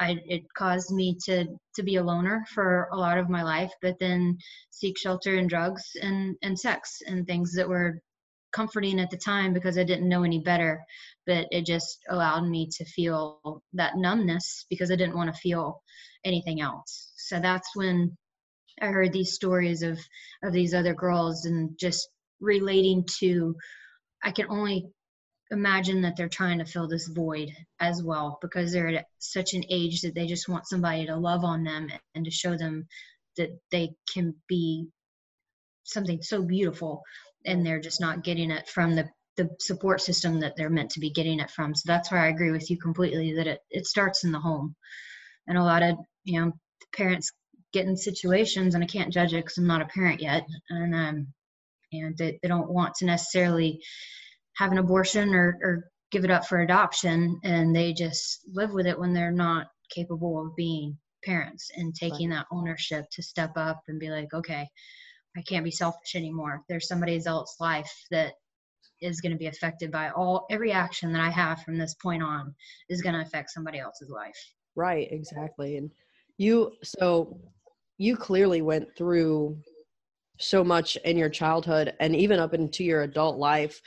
I, 0.00 0.16
it 0.26 0.42
caused 0.56 0.90
me 0.92 1.16
to 1.26 1.46
to 1.76 1.82
be 1.82 1.96
a 1.96 2.02
loner 2.02 2.44
for 2.54 2.88
a 2.92 2.96
lot 2.96 3.18
of 3.18 3.28
my 3.28 3.42
life 3.42 3.70
but 3.82 3.98
then 4.00 4.38
seek 4.70 4.98
shelter 4.98 5.36
in 5.36 5.46
drugs 5.46 5.82
and 6.00 6.36
and 6.42 6.58
sex 6.58 7.02
and 7.06 7.26
things 7.26 7.54
that 7.54 7.68
were 7.68 8.00
comforting 8.52 9.00
at 9.00 9.10
the 9.10 9.16
time 9.16 9.52
because 9.52 9.78
I 9.78 9.84
didn't 9.84 10.08
know 10.08 10.22
any 10.22 10.40
better. 10.40 10.82
But 11.26 11.46
it 11.50 11.66
just 11.66 11.98
allowed 12.08 12.46
me 12.46 12.68
to 12.78 12.84
feel 12.84 13.62
that 13.74 13.96
numbness 13.96 14.66
because 14.68 14.90
I 14.90 14.96
didn't 14.96 15.16
want 15.16 15.32
to 15.32 15.40
feel 15.40 15.82
anything 16.24 16.60
else. 16.60 17.12
So 17.16 17.40
that's 17.40 17.68
when 17.74 18.16
I 18.80 18.86
heard 18.86 19.12
these 19.12 19.34
stories 19.34 19.82
of 19.82 19.98
of 20.42 20.52
these 20.52 20.74
other 20.74 20.94
girls 20.94 21.44
and 21.44 21.78
just 21.78 22.08
relating 22.40 23.04
to 23.20 23.54
I 24.22 24.32
can 24.32 24.46
only 24.48 24.86
imagine 25.50 26.02
that 26.02 26.16
they're 26.16 26.28
trying 26.28 26.58
to 26.58 26.64
fill 26.64 26.88
this 26.88 27.08
void 27.08 27.50
as 27.80 28.02
well 28.02 28.38
because 28.40 28.72
they're 28.72 28.88
at 28.88 29.06
such 29.18 29.54
an 29.54 29.64
age 29.68 30.02
that 30.02 30.14
they 30.14 30.26
just 30.26 30.48
want 30.48 30.68
somebody 30.68 31.06
to 31.06 31.16
love 31.16 31.44
on 31.44 31.64
them 31.64 31.88
and 32.14 32.24
to 32.24 32.30
show 32.30 32.56
them 32.56 32.86
that 33.36 33.50
they 33.70 33.90
can 34.12 34.34
be 34.48 34.86
something 35.84 36.22
so 36.22 36.42
beautiful 36.42 37.02
and 37.46 37.64
they're 37.66 37.80
just 37.80 38.00
not 38.00 38.22
getting 38.22 38.50
it 38.50 38.68
from 38.68 38.94
the 38.94 39.08
the 39.36 39.48
support 39.58 40.02
system 40.02 40.40
that 40.40 40.54
they're 40.56 40.68
meant 40.68 40.90
to 40.90 41.00
be 41.00 41.10
getting 41.10 41.40
it 41.40 41.50
from. 41.50 41.74
So 41.74 41.84
that's 41.86 42.10
why 42.10 42.24
i 42.24 42.28
agree 42.28 42.50
with 42.50 42.68
you 42.70 42.76
completely 42.76 43.34
that 43.34 43.46
it, 43.46 43.60
it 43.70 43.86
starts 43.86 44.24
in 44.24 44.32
the 44.32 44.40
home. 44.40 44.74
And 45.46 45.56
a 45.56 45.62
lot 45.62 45.82
of 45.82 45.96
you 46.24 46.40
know 46.40 46.52
parents 46.94 47.32
get 47.72 47.86
in 47.86 47.96
situations 47.96 48.74
and 48.74 48.82
i 48.82 48.86
can't 48.86 49.12
judge 49.12 49.32
it 49.32 49.36
because 49.44 49.56
i'm 49.56 49.66
not 49.66 49.82
a 49.82 49.86
parent 49.86 50.20
yet 50.20 50.44
and 50.70 50.94
um 50.94 51.26
and 51.92 52.16
they, 52.18 52.38
they 52.42 52.48
don't 52.48 52.70
want 52.70 52.94
to 52.96 53.04
necessarily 53.04 53.80
have 54.56 54.72
an 54.72 54.78
abortion 54.78 55.34
or, 55.34 55.58
or 55.62 55.90
give 56.10 56.24
it 56.24 56.30
up 56.30 56.44
for 56.46 56.60
adoption 56.60 57.38
and 57.44 57.74
they 57.74 57.92
just 57.92 58.40
live 58.52 58.72
with 58.72 58.86
it 58.86 58.98
when 58.98 59.12
they're 59.12 59.30
not 59.30 59.68
capable 59.90 60.40
of 60.40 60.54
being 60.56 60.96
parents 61.24 61.70
and 61.76 61.94
taking 61.94 62.30
right. 62.30 62.36
that 62.36 62.46
ownership 62.52 63.04
to 63.12 63.22
step 63.22 63.52
up 63.56 63.80
and 63.88 64.00
be 64.00 64.10
like 64.10 64.32
okay 64.34 64.66
i 65.36 65.42
can't 65.42 65.64
be 65.64 65.70
selfish 65.70 66.14
anymore 66.14 66.62
there's 66.68 66.88
somebody 66.88 67.20
else's 67.24 67.56
life 67.60 67.92
that 68.10 68.34
is 69.00 69.20
going 69.20 69.32
to 69.32 69.38
be 69.38 69.46
affected 69.46 69.90
by 69.90 70.10
all 70.10 70.46
every 70.50 70.72
action 70.72 71.12
that 71.12 71.22
i 71.22 71.30
have 71.30 71.62
from 71.62 71.78
this 71.78 71.94
point 71.94 72.22
on 72.22 72.54
is 72.88 73.02
going 73.02 73.14
to 73.14 73.20
affect 73.20 73.50
somebody 73.50 73.78
else's 73.78 74.10
life 74.10 74.36
right 74.76 75.08
exactly 75.10 75.76
and 75.76 75.90
you 76.38 76.72
so 76.82 77.38
you 77.98 78.16
clearly 78.16 78.62
went 78.62 78.88
through 78.96 79.56
so 80.38 80.64
much 80.64 80.96
in 81.04 81.18
your 81.18 81.28
childhood 81.28 81.92
and 82.00 82.16
even 82.16 82.40
up 82.40 82.54
into 82.54 82.82
your 82.82 83.02
adult 83.02 83.36
life 83.36 83.80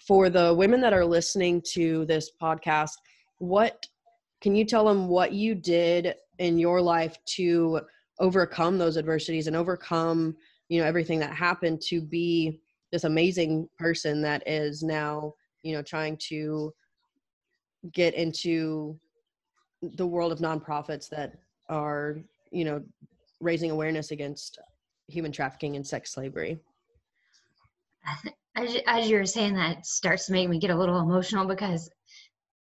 for 0.00 0.28
the 0.28 0.54
women 0.54 0.80
that 0.80 0.92
are 0.92 1.04
listening 1.04 1.62
to 1.72 2.04
this 2.06 2.30
podcast, 2.40 2.92
what 3.38 3.86
can 4.40 4.54
you 4.54 4.64
tell 4.64 4.84
them 4.84 5.08
what 5.08 5.32
you 5.32 5.54
did 5.54 6.14
in 6.38 6.58
your 6.58 6.80
life 6.80 7.16
to 7.24 7.80
overcome 8.18 8.78
those 8.78 8.96
adversities 8.96 9.46
and 9.46 9.56
overcome, 9.56 10.36
you 10.68 10.80
know, 10.80 10.86
everything 10.86 11.18
that 11.18 11.34
happened 11.34 11.80
to 11.80 12.00
be 12.00 12.60
this 12.92 13.04
amazing 13.04 13.68
person 13.78 14.22
that 14.22 14.46
is 14.46 14.82
now, 14.82 15.34
you 15.62 15.74
know, 15.74 15.82
trying 15.82 16.16
to 16.16 16.72
get 17.92 18.14
into 18.14 18.98
the 19.82 20.06
world 20.06 20.32
of 20.32 20.38
nonprofits 20.38 21.08
that 21.08 21.34
are, 21.68 22.18
you 22.50 22.64
know, 22.64 22.82
raising 23.40 23.70
awareness 23.70 24.10
against 24.10 24.58
human 25.08 25.32
trafficking 25.32 25.76
and 25.76 25.86
sex 25.86 26.12
slavery? 26.12 26.58
as, 28.56 28.76
as 28.86 29.08
you 29.08 29.16
were 29.16 29.26
saying 29.26 29.54
that 29.54 29.86
starts 29.86 30.26
to 30.26 30.32
make 30.32 30.48
me 30.48 30.58
get 30.58 30.70
a 30.70 30.76
little 30.76 31.00
emotional 31.00 31.46
because 31.46 31.90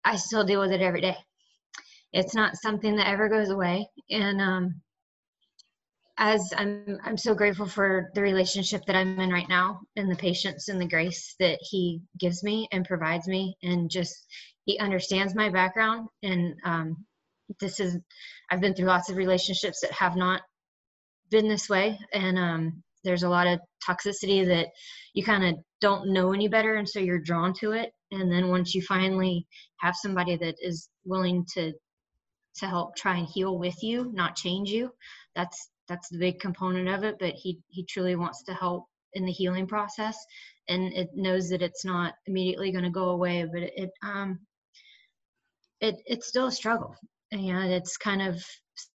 i 0.06 0.16
still 0.16 0.44
deal 0.44 0.60
with 0.60 0.72
it 0.72 0.82
every 0.82 1.02
day. 1.02 1.18
It's 2.14 2.36
not 2.36 2.56
something 2.56 2.96
that 2.98 3.08
ever 3.08 3.28
goes 3.28 3.50
away. 3.50 3.88
And 4.10 4.42
um, 4.42 4.82
as 6.20 6.54
i'm 6.58 7.00
i'm 7.04 7.18
so 7.18 7.34
grateful 7.34 7.66
for 7.66 8.12
the 8.14 8.22
relationship 8.22 8.86
that 8.86 8.96
i'm 8.96 9.20
in 9.20 9.32
right 9.32 9.50
now 9.50 9.80
and 9.96 10.12
the 10.12 10.16
patience 10.16 10.70
and 10.70 10.80
the 10.80 10.88
grace 10.88 11.34
that 11.40 11.58
he 11.62 12.00
gives 12.20 12.44
me 12.44 12.68
and 12.72 12.86
provides 12.86 13.28
me 13.28 13.58
and 13.64 13.90
just 13.90 14.28
he 14.66 14.80
understands 14.80 15.36
my 15.36 15.50
background. 15.50 16.08
And 16.22 16.56
um, 16.64 17.06
this 17.60 17.80
is 17.80 17.98
i've 18.50 18.62
been 18.62 18.74
through 18.74 18.88
lots 18.88 19.10
of 19.10 19.18
relationships 19.18 19.82
that 19.82 19.92
have 19.92 20.16
not 20.16 20.42
been 21.30 21.48
this 21.48 21.68
way. 21.68 22.00
And 22.14 22.38
um, 22.38 22.83
there's 23.04 23.24
a 23.24 23.30
lot 23.30 23.48
of 23.48 23.60
toxicity 23.88 24.46
that 24.48 24.68
you 25.14 25.24
kind 25.24 25.44
of 25.44 25.56
don't 25.82 26.12
know 26.12 26.34
any 26.34 26.48
better 26.48 26.76
and 26.76 26.88
so 26.88 27.00
you're 27.00 27.20
drawn 27.20 27.54
to 27.54 27.72
it. 27.72 27.92
And 28.12 28.32
then 28.32 28.50
once 28.50 28.74
you 28.74 28.82
finally 28.82 29.46
have 29.80 29.96
somebody 29.96 30.38
that 30.38 30.56
is 30.62 30.90
willing 31.06 31.46
to 31.54 31.74
to 32.56 32.68
help 32.68 32.96
try 32.96 33.18
and 33.18 33.28
heal 33.28 33.58
with 33.58 33.82
you 33.82 34.12
not 34.14 34.36
change 34.36 34.70
you 34.70 34.92
that's 35.36 35.70
that's 35.90 36.08
the 36.10 36.20
big 36.20 36.40
component 36.40 36.88
of 36.88 37.04
it. 37.04 37.16
But 37.20 37.34
he 37.34 37.60
he 37.68 37.86
truly 37.86 38.16
wants 38.16 38.44
to 38.44 38.54
help 38.54 38.86
in 39.14 39.26
the 39.26 39.32
healing 39.32 39.68
process 39.68 40.18
and 40.70 40.94
it 40.94 41.10
knows 41.14 41.50
that 41.50 41.62
it's 41.62 41.84
not 41.84 42.14
immediately 42.26 42.72
going 42.72 42.86
to 42.86 42.90
go 42.90 43.10
away 43.10 43.46
but 43.52 43.64
it, 43.64 43.74
it 43.76 43.90
um 44.04 44.40
it 45.82 46.02
it's 46.06 46.28
still 46.28 46.48
a 46.48 46.52
struggle. 46.52 46.96
And 47.32 47.72
it's 47.72 47.98
kind 47.98 48.22
of 48.22 48.44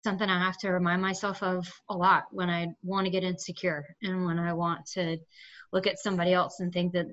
something 0.03 0.29
I 0.29 0.39
have 0.39 0.57
to 0.59 0.71
remind 0.71 1.01
myself 1.01 1.43
of 1.43 1.67
a 1.89 1.95
lot 1.95 2.25
when 2.31 2.49
I 2.49 2.67
want 2.83 3.05
to 3.05 3.11
get 3.11 3.23
insecure 3.23 3.85
and 4.01 4.25
when 4.25 4.39
I 4.39 4.53
want 4.53 4.85
to 4.93 5.17
look 5.71 5.87
at 5.87 5.99
somebody 5.99 6.33
else 6.33 6.59
and 6.59 6.71
think 6.71 6.93
that, 6.93 7.07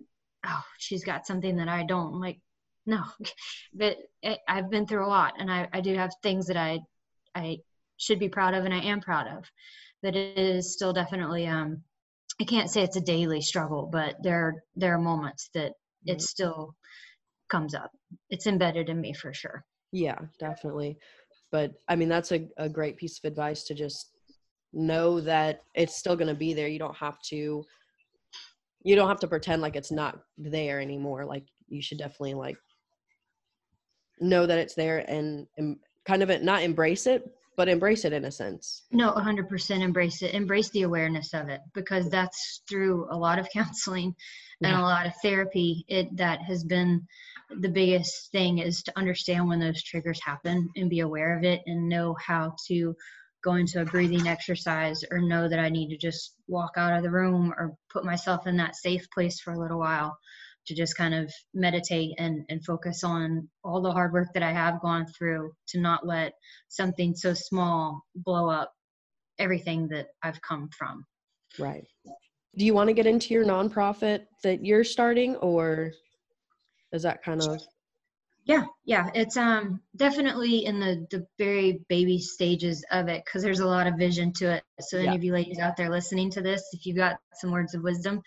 oh, 0.46 0.64
she's 0.78 1.04
got 1.04 1.26
something 1.26 1.56
that 1.56 1.68
I 1.68 1.84
don't. 1.84 2.14
I'm 2.14 2.20
like, 2.20 2.40
no, 2.86 3.02
but 3.74 3.96
I've 4.48 4.70
been 4.70 4.86
through 4.86 5.06
a 5.06 5.08
lot 5.08 5.34
and 5.38 5.50
I, 5.50 5.68
I 5.72 5.80
do 5.80 5.94
have 5.94 6.12
things 6.22 6.46
that 6.46 6.56
I, 6.56 6.80
I 7.34 7.58
should 7.96 8.18
be 8.18 8.28
proud 8.28 8.54
of 8.54 8.64
and 8.64 8.74
I 8.74 8.80
am 8.80 9.00
proud 9.00 9.26
of. 9.28 9.44
But 10.02 10.16
it 10.16 10.38
is 10.38 10.72
still 10.72 10.92
definitely, 10.92 11.46
um, 11.46 11.82
I 12.40 12.44
can't 12.44 12.70
say 12.70 12.82
it's 12.82 12.96
a 12.96 13.00
daily 13.00 13.40
struggle, 13.40 13.88
but 13.90 14.16
there, 14.22 14.64
there 14.74 14.94
are 14.94 14.98
moments 14.98 15.48
that 15.54 15.72
it 16.04 16.12
mm-hmm. 16.12 16.18
still 16.18 16.74
comes 17.48 17.74
up. 17.74 17.92
It's 18.28 18.46
embedded 18.46 18.88
in 18.88 19.00
me 19.00 19.12
for 19.12 19.32
sure. 19.32 19.64
Yeah, 19.92 20.18
definitely 20.40 20.98
but 21.52 21.72
i 21.88 21.94
mean 21.94 22.08
that's 22.08 22.32
a, 22.32 22.48
a 22.56 22.68
great 22.68 22.96
piece 22.96 23.18
of 23.18 23.30
advice 23.30 23.62
to 23.62 23.74
just 23.74 24.10
know 24.72 25.20
that 25.20 25.62
it's 25.74 25.94
still 25.94 26.16
going 26.16 26.28
to 26.28 26.34
be 26.34 26.52
there 26.54 26.66
you 26.66 26.78
don't 26.78 26.96
have 26.96 27.20
to 27.20 27.64
you 28.82 28.96
don't 28.96 29.08
have 29.08 29.20
to 29.20 29.28
pretend 29.28 29.62
like 29.62 29.76
it's 29.76 29.92
not 29.92 30.18
there 30.36 30.80
anymore 30.80 31.24
like 31.24 31.44
you 31.68 31.80
should 31.80 31.98
definitely 31.98 32.34
like 32.34 32.56
know 34.20 34.46
that 34.46 34.58
it's 34.58 34.74
there 34.74 34.98
and, 35.10 35.46
and 35.58 35.76
kind 36.04 36.22
of 36.22 36.42
not 36.42 36.62
embrace 36.62 37.06
it 37.06 37.30
but 37.56 37.68
embrace 37.68 38.04
it 38.04 38.12
in 38.12 38.24
a 38.24 38.30
sense. 38.30 38.84
No, 38.92 39.12
100% 39.12 39.82
embrace 39.82 40.22
it. 40.22 40.34
Embrace 40.34 40.70
the 40.70 40.82
awareness 40.82 41.34
of 41.34 41.48
it 41.48 41.60
because 41.74 42.08
that's 42.08 42.62
through 42.68 43.06
a 43.10 43.16
lot 43.16 43.38
of 43.38 43.48
counseling 43.52 44.14
and 44.62 44.72
yeah. 44.72 44.80
a 44.80 44.82
lot 44.82 45.06
of 45.06 45.12
therapy 45.22 45.84
it 45.88 46.16
that 46.16 46.40
has 46.42 46.64
been 46.64 47.06
the 47.60 47.68
biggest 47.68 48.30
thing 48.32 48.58
is 48.58 48.82
to 48.82 48.98
understand 48.98 49.48
when 49.48 49.60
those 49.60 49.82
triggers 49.82 50.20
happen 50.22 50.68
and 50.76 50.90
be 50.90 51.00
aware 51.00 51.36
of 51.36 51.44
it 51.44 51.60
and 51.66 51.88
know 51.88 52.16
how 52.24 52.54
to 52.68 52.94
go 53.42 53.54
into 53.54 53.80
a 53.80 53.84
breathing 53.84 54.28
exercise 54.28 55.02
or 55.10 55.20
know 55.20 55.48
that 55.48 55.58
I 55.58 55.68
need 55.68 55.88
to 55.88 55.96
just 55.96 56.36
walk 56.46 56.72
out 56.76 56.96
of 56.96 57.02
the 57.02 57.10
room 57.10 57.52
or 57.56 57.74
put 57.92 58.04
myself 58.04 58.46
in 58.46 58.56
that 58.58 58.76
safe 58.76 59.06
place 59.12 59.40
for 59.40 59.52
a 59.52 59.58
little 59.58 59.78
while 59.78 60.16
to 60.66 60.74
just 60.74 60.96
kind 60.96 61.14
of 61.14 61.32
meditate 61.54 62.14
and, 62.18 62.44
and 62.48 62.64
focus 62.64 63.02
on 63.02 63.48
all 63.64 63.82
the 63.82 63.90
hard 63.90 64.12
work 64.12 64.28
that 64.34 64.44
I 64.44 64.52
have 64.52 64.80
gone 64.80 65.06
through 65.06 65.52
to 65.68 65.80
not 65.80 66.06
let 66.06 66.34
something 66.68 67.16
so 67.16 67.34
small 67.34 68.02
blow 68.14 68.48
up 68.48 68.72
everything 69.38 69.88
that 69.88 70.06
I've 70.22 70.40
come 70.42 70.68
from. 70.76 71.04
Right. 71.58 71.84
Do 72.56 72.64
you 72.64 72.74
want 72.74 72.88
to 72.88 72.94
get 72.94 73.06
into 73.06 73.34
your 73.34 73.44
nonprofit 73.44 74.26
that 74.44 74.64
you're 74.64 74.84
starting 74.84 75.36
or 75.36 75.92
is 76.92 77.02
that 77.02 77.22
kind 77.22 77.42
of 77.42 77.60
yeah 78.44 78.64
yeah. 78.84 79.10
It's 79.14 79.36
um 79.36 79.80
definitely 79.94 80.64
in 80.64 80.80
the 80.80 81.06
the 81.10 81.26
very 81.38 81.80
baby 81.88 82.18
stages 82.18 82.84
of 82.90 83.08
it 83.08 83.22
because 83.24 83.42
there's 83.42 83.60
a 83.60 83.66
lot 83.66 83.86
of 83.86 83.94
vision 83.94 84.32
to 84.34 84.54
it. 84.54 84.64
So 84.80 84.98
any 84.98 85.14
of 85.14 85.22
you 85.22 85.32
ladies 85.32 85.58
out 85.58 85.76
there 85.76 85.90
listening 85.90 86.30
to 86.32 86.42
this 86.42 86.62
if 86.72 86.84
you've 86.84 86.96
got 86.96 87.18
some 87.34 87.52
words 87.52 87.74
of 87.74 87.82
wisdom 87.82 88.22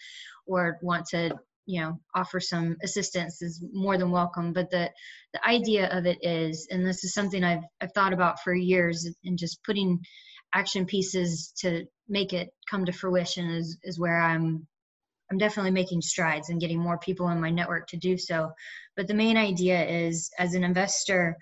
or 0.46 0.78
want 0.82 1.08
to 1.08 1.38
you 1.66 1.82
know 1.82 2.00
offer 2.14 2.40
some 2.40 2.78
assistance 2.82 3.42
is 3.42 3.64
more 3.74 3.98
than 3.98 4.12
welcome. 4.12 4.54
But 4.54 4.72
the 4.72 4.90
the 5.34 5.46
idea 5.46 5.90
of 5.90 6.06
it 6.06 6.20
is 6.22 6.68
and 6.72 6.86
this 6.86 7.04
is 7.04 7.14
something 7.14 7.44
i've 7.44 7.64
i've 7.82 7.92
thought 7.92 8.14
about 8.14 8.42
for 8.42 8.54
years 8.54 9.10
and 9.26 9.38
just 9.38 9.64
putting 9.66 10.00
action 10.54 10.86
pieces 10.86 11.52
to 11.58 11.86
make 12.08 12.32
it 12.32 12.54
come 12.70 12.86
to 12.86 12.94
fruition 12.94 13.50
is 13.50 13.78
is 13.84 14.00
where 14.00 14.22
i'm 14.22 14.66
i'm 15.36 15.40
definitely 15.40 15.72
making 15.72 16.02
strides 16.02 16.50
and 16.50 16.62
getting 16.62 16.80
more 16.80 16.98
people 16.98 17.28
in 17.28 17.42
my 17.42 17.50
network 17.50 17.88
to 17.88 17.98
do 17.98 18.18
so. 18.18 18.50
But 18.96 19.08
the 19.10 19.14
main 19.14 19.36
idea 19.36 19.86
is 19.86 20.30
as 20.40 20.54
an 20.54 20.64
investor 20.64 21.36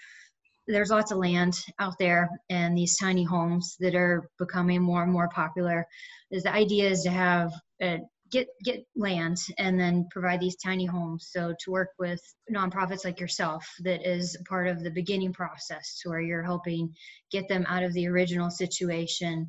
there's 0.65 0.89
lots 0.89 1.11
of 1.11 1.17
land 1.17 1.53
out 1.79 1.93
there 1.99 2.29
and 2.49 2.75
these 2.75 2.97
tiny 2.97 3.23
homes 3.23 3.75
that 3.81 3.95
are 3.95 4.29
becoming 4.39 4.81
more 4.81 5.03
and 5.03 5.11
more 5.11 5.27
popular. 5.27 5.85
Is 6.31 6.43
the 6.43 6.53
idea 6.53 6.89
is 6.89 7.03
to 7.03 7.11
have 7.11 7.51
a 7.81 7.99
get 8.31 8.47
get 8.63 8.83
land 8.95 9.37
and 9.59 9.79
then 9.79 10.07
provide 10.09 10.39
these 10.39 10.55
tiny 10.55 10.85
homes. 10.85 11.29
So 11.31 11.53
to 11.65 11.71
work 11.71 11.89
with 11.99 12.21
nonprofits 12.51 13.05
like 13.05 13.19
yourself 13.19 13.63
that 13.81 14.09
is 14.09 14.37
part 14.49 14.67
of 14.67 14.83
the 14.83 14.89
beginning 14.89 15.33
process 15.33 16.01
where 16.05 16.21
you're 16.21 16.41
helping 16.41 16.95
get 17.31 17.47
them 17.47 17.65
out 17.67 17.83
of 17.83 17.93
the 17.93 18.07
original 18.07 18.49
situation 18.49 19.45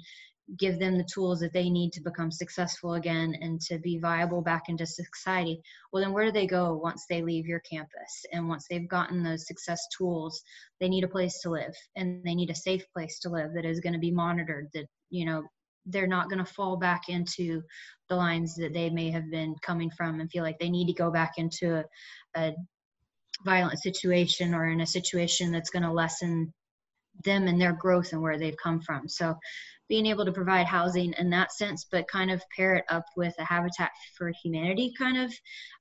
give 0.58 0.78
them 0.78 0.98
the 0.98 1.08
tools 1.12 1.40
that 1.40 1.52
they 1.52 1.70
need 1.70 1.92
to 1.92 2.02
become 2.02 2.30
successful 2.30 2.94
again 2.94 3.34
and 3.40 3.60
to 3.60 3.78
be 3.78 3.98
viable 3.98 4.42
back 4.42 4.64
into 4.68 4.84
society 4.86 5.60
well 5.92 6.02
then 6.02 6.12
where 6.12 6.26
do 6.26 6.32
they 6.32 6.46
go 6.46 6.74
once 6.74 7.06
they 7.08 7.22
leave 7.22 7.46
your 7.46 7.60
campus 7.60 8.26
and 8.32 8.46
once 8.46 8.66
they've 8.68 8.88
gotten 8.88 9.22
those 9.22 9.46
success 9.46 9.80
tools 9.96 10.42
they 10.80 10.88
need 10.88 11.04
a 11.04 11.08
place 11.08 11.40
to 11.40 11.50
live 11.50 11.74
and 11.96 12.22
they 12.24 12.34
need 12.34 12.50
a 12.50 12.54
safe 12.54 12.84
place 12.92 13.18
to 13.20 13.30
live 13.30 13.52
that 13.54 13.64
is 13.64 13.80
going 13.80 13.94
to 13.94 13.98
be 13.98 14.10
monitored 14.10 14.68
that 14.74 14.86
you 15.08 15.24
know 15.24 15.42
they're 15.86 16.06
not 16.06 16.28
going 16.28 16.44
to 16.44 16.52
fall 16.52 16.76
back 16.76 17.08
into 17.08 17.62
the 18.08 18.16
lines 18.16 18.54
that 18.56 18.72
they 18.72 18.90
may 18.90 19.10
have 19.10 19.30
been 19.30 19.54
coming 19.62 19.90
from 19.96 20.20
and 20.20 20.30
feel 20.30 20.42
like 20.42 20.58
they 20.58 20.70
need 20.70 20.86
to 20.86 20.92
go 20.94 21.10
back 21.10 21.32
into 21.36 21.76
a, 21.76 21.84
a 22.36 22.54
violent 23.44 23.78
situation 23.80 24.54
or 24.54 24.66
in 24.66 24.80
a 24.80 24.86
situation 24.86 25.52
that's 25.52 25.70
going 25.70 25.82
to 25.82 25.92
lessen 25.92 26.52
them 27.24 27.46
and 27.46 27.60
their 27.60 27.72
growth 27.72 28.12
and 28.12 28.22
where 28.22 28.38
they've 28.38 28.56
come 28.62 28.80
from. 28.80 29.08
So 29.08 29.36
being 29.88 30.06
able 30.06 30.24
to 30.24 30.32
provide 30.32 30.66
housing 30.66 31.12
in 31.18 31.30
that 31.30 31.52
sense, 31.52 31.86
but 31.90 32.08
kind 32.08 32.30
of 32.30 32.42
pair 32.56 32.74
it 32.74 32.84
up 32.88 33.04
with 33.16 33.34
a 33.38 33.44
Habitat 33.44 33.90
for 34.16 34.32
Humanity 34.42 34.92
kind 34.96 35.18
of 35.18 35.32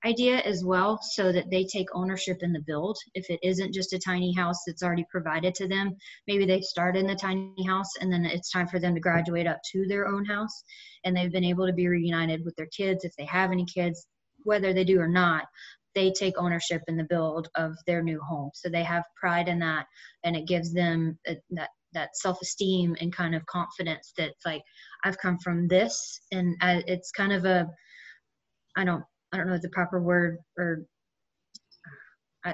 idea 0.06 0.40
as 0.40 0.64
well, 0.64 1.00
so 1.02 1.32
that 1.32 1.50
they 1.50 1.64
take 1.66 1.88
ownership 1.94 2.38
in 2.42 2.52
the 2.52 2.64
build. 2.68 2.98
If 3.14 3.30
it 3.30 3.40
isn't 3.44 3.74
just 3.74 3.94
a 3.94 4.00
tiny 4.00 4.34
house 4.34 4.64
that's 4.66 4.84
already 4.84 5.06
provided 5.10 5.56
to 5.56 5.68
them, 5.68 5.96
maybe 6.28 6.46
they 6.46 6.62
start 6.62 6.98
in 6.98 7.08
the 7.08 7.16
tiny 7.16 7.66
house 7.66 7.90
and 8.02 8.12
then 8.12 8.26
it's 8.26 8.52
time 8.52 8.68
for 8.68 8.80
them 8.80 8.94
to 8.94 9.00
graduate 9.00 9.48
up 9.48 9.60
to 9.72 9.86
their 9.88 10.08
own 10.08 10.26
house 10.26 10.64
and 11.04 11.16
they've 11.16 11.32
been 11.32 11.44
able 11.44 11.66
to 11.68 11.74
be 11.74 11.88
reunited 11.88 12.44
with 12.44 12.56
their 12.56 12.68
kids 12.68 13.04
if 13.04 13.16
they 13.18 13.26
have 13.26 13.52
any 13.52 13.66
kids, 13.66 14.08
whether 14.44 14.74
they 14.74 14.84
do 14.84 15.00
or 15.00 15.08
not 15.08 15.46
they 15.96 16.12
take 16.12 16.38
ownership 16.38 16.82
in 16.88 16.98
the 16.98 17.04
build 17.04 17.50
of 17.56 17.76
their 17.86 18.02
new 18.02 18.20
home. 18.20 18.52
So 18.54 18.70
they 18.70 18.84
have 18.84 19.04
pride 19.16 19.48
in 19.48 19.60
that, 19.60 19.86
and 20.24 20.36
it 20.36 20.48
gives 20.48 20.74
them 20.74 21.18
a, 21.28 21.38
that 21.52 21.70
that 21.94 22.16
self-esteem 22.16 22.96
and 23.00 23.16
kind 23.16 23.36
of 23.36 23.46
confidence 23.46 24.14
that 24.18 24.34
like 24.46 24.62
i've 25.04 25.18
come 25.18 25.38
from 25.40 25.68
this 25.68 26.22
and 26.32 26.56
I, 26.62 26.84
it's 26.88 27.12
kind 27.12 27.34
of 27.34 27.46
a 27.46 27.68
i 28.76 28.84
don't 28.84 29.04
i 29.32 29.38
don't 29.38 29.48
know 29.48 29.58
the 29.62 29.70
proper 29.70 30.02
word 30.02 30.38
or 30.58 30.86
I, 32.46 32.54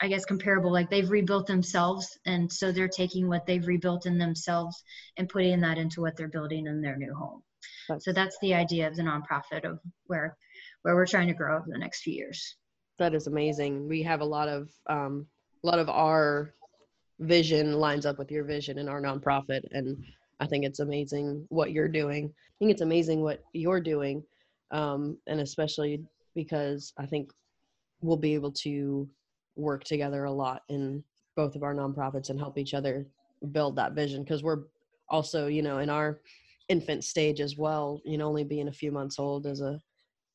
I 0.00 0.08
guess 0.08 0.24
comparable 0.24 0.72
like 0.72 0.88
they've 0.88 1.10
rebuilt 1.10 1.46
themselves 1.46 2.18
and 2.24 2.50
so 2.50 2.72
they're 2.72 2.88
taking 2.88 3.28
what 3.28 3.46
they've 3.46 3.66
rebuilt 3.66 4.06
in 4.06 4.16
themselves 4.16 4.82
and 5.18 5.28
putting 5.28 5.60
that 5.60 5.76
into 5.76 6.00
what 6.00 6.16
they're 6.16 6.28
building 6.28 6.66
in 6.66 6.80
their 6.80 6.96
new 6.96 7.14
home. 7.14 7.42
So 7.98 8.12
that's 8.12 8.38
the 8.40 8.54
idea 8.54 8.86
of 8.88 8.96
the 8.96 9.02
nonprofit 9.02 9.64
of 9.64 9.80
where 10.06 10.36
where 10.82 10.94
we're 10.94 11.06
trying 11.06 11.28
to 11.28 11.34
grow 11.34 11.56
over 11.56 11.66
the 11.68 11.78
next 11.78 12.02
few 12.02 12.14
years. 12.14 12.56
That 12.98 13.14
is 13.14 13.26
amazing. 13.26 13.88
We 13.88 14.02
have 14.04 14.20
a 14.20 14.24
lot 14.24 14.48
of 14.48 14.70
um 14.88 15.26
a 15.62 15.66
lot 15.66 15.78
of 15.78 15.90
our 15.90 16.54
vision 17.20 17.74
lines 17.74 18.06
up 18.06 18.18
with 18.18 18.30
your 18.30 18.44
vision 18.44 18.78
in 18.78 18.88
our 18.88 19.00
nonprofit 19.00 19.62
and 19.72 20.02
i 20.40 20.46
think 20.46 20.64
it's 20.64 20.80
amazing 20.80 21.44
what 21.50 21.70
you're 21.70 21.88
doing. 21.88 22.32
I 22.34 22.54
think 22.58 22.70
it's 22.70 22.80
amazing 22.80 23.20
what 23.22 23.44
you're 23.52 23.80
doing 23.80 24.22
um, 24.70 25.18
and 25.26 25.40
especially 25.40 26.02
because 26.34 26.92
i 26.98 27.06
think 27.06 27.30
we'll 28.00 28.16
be 28.16 28.34
able 28.34 28.52
to 28.52 29.08
work 29.56 29.84
together 29.84 30.24
a 30.24 30.32
lot 30.32 30.62
in 30.68 31.04
both 31.36 31.54
of 31.56 31.62
our 31.62 31.74
nonprofits 31.74 32.30
and 32.30 32.38
help 32.38 32.56
each 32.56 32.74
other 32.74 33.06
build 33.52 33.76
that 33.76 33.92
vision 33.92 34.22
because 34.22 34.42
we're 34.42 34.64
also 35.08 35.46
you 35.46 35.62
know 35.62 35.78
in 35.78 35.90
our 35.90 36.20
infant 36.68 37.04
stage 37.04 37.40
as 37.40 37.56
well 37.56 38.00
you 38.04 38.16
know 38.16 38.28
only 38.28 38.44
being 38.44 38.68
a 38.68 38.72
few 38.72 38.92
months 38.92 39.18
old 39.18 39.46
as 39.46 39.60
a 39.60 39.80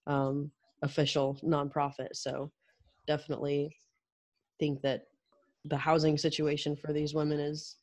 um, 0.07 0.51
official 0.81 1.37
nonprofit. 1.43 2.09
So 2.13 2.51
definitely 3.07 3.75
think 4.59 4.81
that 4.81 5.03
the 5.65 5.77
housing 5.77 6.17
situation 6.17 6.75
for 6.75 6.93
these 6.93 7.13
women 7.13 7.39
is 7.39 7.77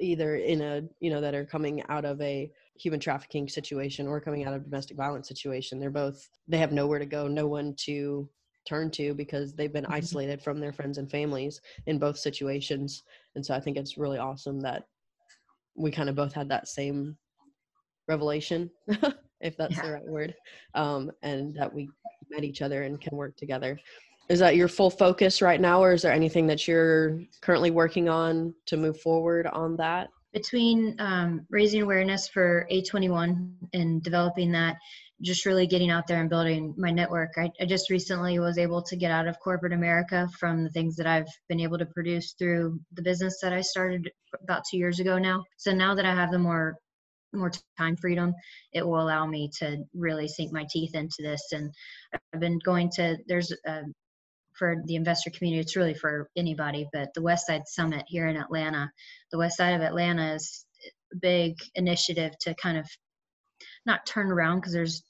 either 0.00 0.36
in 0.36 0.60
a 0.60 0.82
you 1.00 1.10
know 1.10 1.20
that 1.20 1.34
are 1.34 1.44
coming 1.44 1.82
out 1.88 2.04
of 2.04 2.20
a 2.20 2.50
human 2.76 2.98
trafficking 2.98 3.48
situation 3.48 4.06
or 4.06 4.20
coming 4.20 4.44
out 4.44 4.54
of 4.54 4.64
domestic 4.64 4.96
violence 4.96 5.28
situation 5.28 5.78
they're 5.78 5.90
both 5.90 6.28
they 6.48 6.58
have 6.58 6.72
nowhere 6.72 6.98
to 6.98 7.06
go 7.06 7.28
no 7.28 7.46
one 7.46 7.74
to 7.76 8.28
turn 8.66 8.90
to 8.90 9.14
because 9.14 9.54
they've 9.54 9.72
been 9.72 9.84
mm-hmm. 9.84 9.92
isolated 9.92 10.42
from 10.42 10.58
their 10.58 10.72
friends 10.72 10.98
and 10.98 11.10
families 11.10 11.60
in 11.86 11.98
both 11.98 12.18
situations 12.18 13.04
and 13.36 13.44
so 13.44 13.54
i 13.54 13.60
think 13.60 13.76
it's 13.76 13.98
really 13.98 14.18
awesome 14.18 14.60
that 14.60 14.84
we 15.76 15.90
kind 15.90 16.08
of 16.08 16.16
both 16.16 16.32
had 16.32 16.48
that 16.48 16.68
same 16.68 17.16
revelation 18.08 18.70
if 19.40 19.56
that's 19.56 19.76
yeah. 19.76 19.82
the 19.82 19.92
right 19.92 20.06
word 20.06 20.34
um, 20.74 21.10
and 21.22 21.54
that 21.54 21.72
we 21.72 21.88
met 22.30 22.44
each 22.44 22.62
other 22.62 22.82
and 22.82 23.00
can 23.00 23.16
work 23.16 23.36
together 23.36 23.78
is 24.28 24.38
that 24.38 24.56
your 24.56 24.68
full 24.68 24.90
focus 24.90 25.42
right 25.42 25.60
now 25.60 25.82
or 25.82 25.92
is 25.92 26.02
there 26.02 26.12
anything 26.12 26.46
that 26.46 26.66
you're 26.66 27.20
currently 27.40 27.70
working 27.70 28.08
on 28.08 28.54
to 28.66 28.76
move 28.76 29.00
forward 29.00 29.46
on 29.46 29.76
that? 29.76 30.08
Between 30.32 30.96
um, 30.98 31.46
raising 31.50 31.82
awareness 31.82 32.28
for 32.28 32.66
a21 32.70 33.52
and 33.72 34.02
developing 34.02 34.50
that 34.52 34.76
just 35.22 35.46
really 35.46 35.66
getting 35.66 35.90
out 35.90 36.06
there 36.06 36.20
and 36.20 36.28
building 36.28 36.74
my 36.76 36.90
network. 36.90 37.32
I, 37.36 37.50
I, 37.60 37.66
just 37.66 37.88
recently 37.90 38.38
was 38.38 38.58
able 38.58 38.82
to 38.82 38.96
get 38.96 39.10
out 39.10 39.28
of 39.28 39.38
corporate 39.40 39.72
america 39.72 40.28
from 40.38 40.64
the 40.64 40.70
things 40.70 40.96
that 40.96 41.06
i've 41.06 41.28
been 41.48 41.60
able 41.60 41.78
to 41.78 41.86
produce 41.86 42.34
through 42.38 42.80
the 42.92 43.02
business 43.02 43.38
that 43.40 43.52
i 43.52 43.60
started 43.60 44.10
about 44.42 44.62
two 44.68 44.76
years 44.76 45.00
ago 45.00 45.18
now. 45.18 45.42
So 45.56 45.72
now 45.72 45.94
that 45.94 46.04
i 46.04 46.14
have 46.14 46.30
the 46.30 46.38
more 46.38 46.76
more 47.32 47.50
time 47.78 47.96
freedom 47.96 48.32
it 48.72 48.86
will 48.86 49.00
allow 49.00 49.26
me 49.26 49.50
to 49.58 49.78
really 49.92 50.28
sink 50.28 50.52
my 50.52 50.64
teeth 50.70 50.94
into 50.94 51.16
this. 51.20 51.42
And 51.52 51.70
i've 52.32 52.40
been 52.40 52.58
going 52.64 52.90
to 52.96 53.16
there's 53.26 53.52
a, 53.66 53.82
for 54.58 54.76
the 54.84 54.96
investor 54.96 55.30
community, 55.30 55.60
it's 55.60 55.76
really 55.76 55.94
for 55.94 56.30
anybody, 56.36 56.88
but 56.92 57.12
the 57.14 57.22
West 57.22 57.46
Side 57.46 57.66
Summit 57.66 58.04
here 58.06 58.28
in 58.28 58.36
Atlanta, 58.36 58.90
the 59.30 59.38
West 59.38 59.56
Side 59.56 59.74
of 59.74 59.82
Atlanta 59.82 60.34
is 60.34 60.64
a 61.12 61.16
big 61.16 61.56
initiative 61.74 62.32
to 62.40 62.54
kind 62.54 62.78
of 62.78 62.88
not 63.86 64.06
turn 64.06 64.30
around 64.30 64.60
because 64.60 64.72
there's 64.72 65.02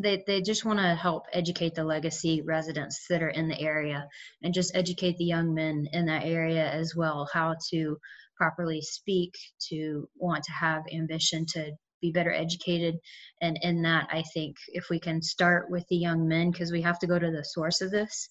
they, 0.00 0.22
they 0.26 0.40
just 0.40 0.64
want 0.64 0.78
to 0.78 0.94
help 0.94 1.26
educate 1.32 1.74
the 1.74 1.82
legacy 1.82 2.40
residents 2.42 3.06
that 3.10 3.22
are 3.22 3.30
in 3.30 3.48
the 3.48 3.60
area 3.60 4.06
and 4.42 4.54
just 4.54 4.76
educate 4.76 5.16
the 5.16 5.24
young 5.24 5.54
men 5.54 5.88
in 5.92 6.06
that 6.06 6.24
area 6.24 6.70
as 6.70 6.94
well 6.94 7.28
how 7.32 7.56
to 7.70 7.98
properly 8.36 8.80
speak 8.80 9.34
to 9.58 10.08
want 10.16 10.44
to 10.44 10.52
have 10.52 10.84
ambition 10.92 11.44
to 11.46 11.72
be 12.00 12.12
better 12.12 12.32
educated. 12.32 12.98
And 13.40 13.58
in 13.62 13.82
that 13.82 14.08
i 14.10 14.22
think 14.34 14.56
if 14.68 14.88
we 14.90 14.98
can 14.98 15.22
start 15.22 15.70
with 15.70 15.86
the 15.88 15.96
young 15.96 16.26
men 16.26 16.50
because 16.50 16.72
we 16.72 16.82
have 16.82 16.98
to 17.00 17.06
go 17.06 17.18
to 17.18 17.30
the 17.30 17.44
source 17.44 17.80
of 17.80 17.90
this 17.90 18.28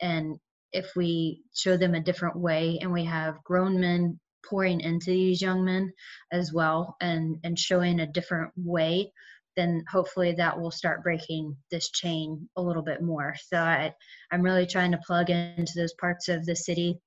and 0.00 0.38
if 0.72 0.94
we 0.94 1.42
show 1.54 1.76
them 1.76 1.94
a 1.94 2.00
different 2.00 2.36
way 2.36 2.78
and 2.80 2.92
we 2.92 3.04
have 3.04 3.42
grown 3.44 3.80
men 3.80 4.18
pouring 4.48 4.80
into 4.80 5.10
these 5.10 5.42
young 5.42 5.64
men 5.64 5.92
as 6.32 6.52
well 6.52 6.96
and 7.00 7.38
and 7.44 7.58
showing 7.58 8.00
a 8.00 8.06
different 8.06 8.52
way 8.56 9.12
then 9.56 9.84
hopefully 9.90 10.32
that 10.32 10.58
will 10.58 10.70
start 10.70 11.02
breaking 11.02 11.56
this 11.70 11.90
chain 11.90 12.48
a 12.56 12.62
little 12.62 12.82
bit 12.82 13.02
more. 13.02 13.34
So 13.48 13.58
i 13.58 13.92
i'm 14.30 14.42
really 14.42 14.66
trying 14.66 14.92
to 14.92 15.00
plug 15.06 15.30
into 15.30 15.72
those 15.76 15.94
parts 15.94 16.28
of 16.28 16.46
the 16.46 16.56
city 16.56 16.98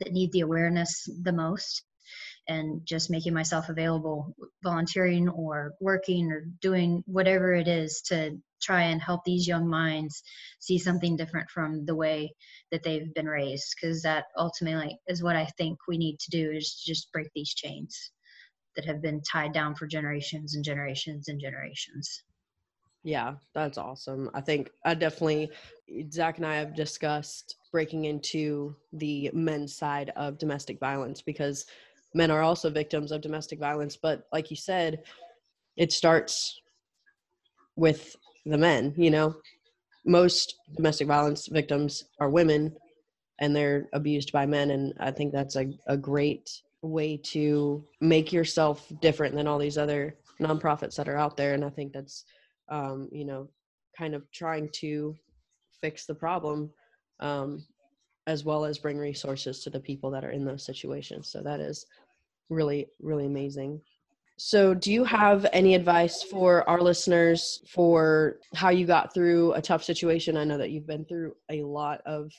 that 0.00 0.12
need 0.12 0.32
the 0.32 0.40
awareness 0.40 1.08
the 1.22 1.32
most 1.32 1.84
and 2.48 2.80
just 2.84 3.10
making 3.10 3.34
myself 3.34 3.68
available 3.68 4.34
volunteering 4.62 5.28
or 5.28 5.74
working 5.80 6.30
or 6.30 6.46
doing 6.60 7.02
whatever 7.06 7.54
it 7.54 7.68
is 7.68 8.02
to 8.02 8.36
try 8.60 8.82
and 8.82 9.00
help 9.00 9.22
these 9.24 9.46
young 9.46 9.68
minds 9.68 10.22
see 10.60 10.78
something 10.78 11.16
different 11.16 11.48
from 11.50 11.84
the 11.86 11.94
way 11.94 12.34
that 12.70 12.82
they've 12.82 13.12
been 13.14 13.26
raised. 13.26 13.74
Because 13.80 14.02
that 14.02 14.24
ultimately 14.36 14.98
is 15.06 15.22
what 15.22 15.36
i 15.36 15.46
think 15.58 15.78
we 15.88 15.98
need 15.98 16.18
to 16.20 16.30
do 16.30 16.50
is 16.50 16.74
just 16.74 17.12
break 17.12 17.28
these 17.34 17.54
chains 17.54 18.12
that 18.76 18.84
have 18.84 19.00
been 19.00 19.22
tied 19.30 19.52
down 19.52 19.74
for 19.74 19.86
generations 19.86 20.56
and 20.56 20.64
generations 20.64 21.28
and 21.28 21.40
generations. 21.40 22.22
Yeah 23.02 23.34
that's 23.54 23.78
awesome. 23.78 24.30
I 24.34 24.40
think 24.40 24.70
i 24.84 24.94
definitely 24.94 25.50
zach 26.10 26.38
and 26.38 26.46
i 26.46 26.56
have 26.56 26.74
discussed 26.74 27.56
breaking 27.70 28.04
into 28.06 28.74
the 28.92 29.30
men's 29.32 29.76
side 29.76 30.10
of 30.16 30.38
domestic 30.38 30.78
violence 30.78 31.20
because 31.20 31.66
men 32.14 32.30
are 32.30 32.42
also 32.42 32.70
victims 32.70 33.12
of 33.12 33.20
domestic 33.20 33.58
violence 33.58 33.96
but 33.96 34.26
like 34.32 34.50
you 34.50 34.56
said 34.56 35.02
it 35.76 35.92
starts 35.92 36.60
with 37.76 38.16
the 38.46 38.58
men 38.58 38.94
you 38.96 39.10
know? 39.10 39.34
Most 40.06 40.56
domestic 40.76 41.08
violence 41.08 41.46
victims 41.46 42.04
are 42.20 42.28
women 42.28 42.76
and 43.40 43.56
they're 43.56 43.88
abused 43.94 44.32
by 44.32 44.46
men 44.46 44.70
and 44.70 44.92
i 45.00 45.10
think 45.10 45.32
that's 45.32 45.56
a, 45.56 45.72
a 45.86 45.96
great 45.96 46.62
way 46.82 47.16
to 47.16 47.82
make 48.00 48.32
yourself 48.32 48.92
different 49.00 49.34
than 49.34 49.46
all 49.46 49.58
these 49.58 49.78
other 49.78 50.14
nonprofits 50.40 50.94
that 50.96 51.08
are 51.08 51.16
out 51.16 51.36
there 51.36 51.54
and 51.54 51.64
i 51.64 51.70
think 51.70 51.92
that's 51.92 52.24
um, 52.68 53.08
you 53.12 53.24
know 53.24 53.48
kind 53.96 54.14
of 54.14 54.30
trying 54.30 54.68
to 54.70 55.14
fix 55.80 56.06
the 56.06 56.14
problem 56.14 56.70
um, 57.20 57.64
as 58.26 58.44
well 58.44 58.64
as 58.64 58.78
bring 58.78 58.98
resources 58.98 59.62
to 59.62 59.70
the 59.70 59.80
people 59.80 60.10
that 60.10 60.24
are 60.24 60.30
in 60.30 60.44
those 60.44 60.64
situations. 60.64 61.28
So 61.28 61.42
that 61.42 61.60
is 61.60 61.86
really 62.50 62.86
really 63.00 63.26
amazing. 63.26 63.80
So 64.36 64.74
do 64.74 64.92
you 64.92 65.04
have 65.04 65.46
any 65.52 65.74
advice 65.76 66.22
for 66.22 66.68
our 66.68 66.80
listeners 66.80 67.62
for 67.68 68.40
how 68.54 68.70
you 68.70 68.84
got 68.84 69.14
through 69.14 69.52
a 69.52 69.62
tough 69.62 69.84
situation? 69.84 70.36
I 70.36 70.44
know 70.44 70.58
that 70.58 70.70
you've 70.70 70.88
been 70.88 71.04
through 71.04 71.34
a 71.50 71.62
lot 71.62 72.00
of 72.04 72.32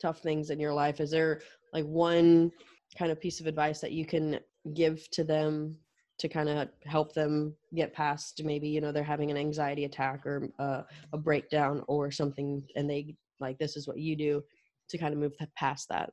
tough 0.00 0.20
things 0.20 0.48
in 0.48 0.58
your 0.58 0.72
life. 0.72 0.98
Is 0.98 1.10
there 1.10 1.42
like 1.74 1.84
one 1.84 2.50
kind 2.98 3.12
of 3.12 3.20
piece 3.20 3.38
of 3.38 3.46
advice 3.46 3.80
that 3.80 3.92
you 3.92 4.06
can 4.06 4.40
give 4.74 5.10
to 5.10 5.24
them 5.24 5.76
to 6.18 6.28
kind 6.28 6.48
of 6.48 6.68
help 6.84 7.12
them 7.14 7.54
get 7.74 7.92
past 7.92 8.42
maybe 8.44 8.68
you 8.68 8.80
know 8.80 8.92
they're 8.92 9.02
having 9.02 9.30
an 9.30 9.36
anxiety 9.36 9.86
attack 9.86 10.24
or 10.24 10.48
uh, 10.58 10.82
a 11.12 11.18
breakdown 11.18 11.82
or 11.88 12.10
something 12.10 12.62
and 12.76 12.88
they 12.88 13.16
like 13.40 13.58
this 13.58 13.76
is 13.76 13.88
what 13.88 13.98
you 13.98 14.14
do 14.16 14.42
to 14.88 14.98
kind 14.98 15.12
of 15.12 15.18
move 15.18 15.32
past 15.56 15.88
that? 15.88 16.10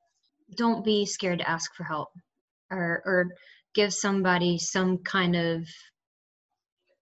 Don't 0.57 0.83
be 0.83 1.05
scared 1.05 1.39
to 1.39 1.49
ask 1.49 1.75
for 1.75 1.83
help 1.83 2.09
or 2.71 3.01
or 3.05 3.27
give 3.73 3.93
somebody 3.93 4.57
some 4.57 4.97
kind 4.99 5.35
of 5.35 5.67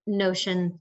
notion. 0.05 0.79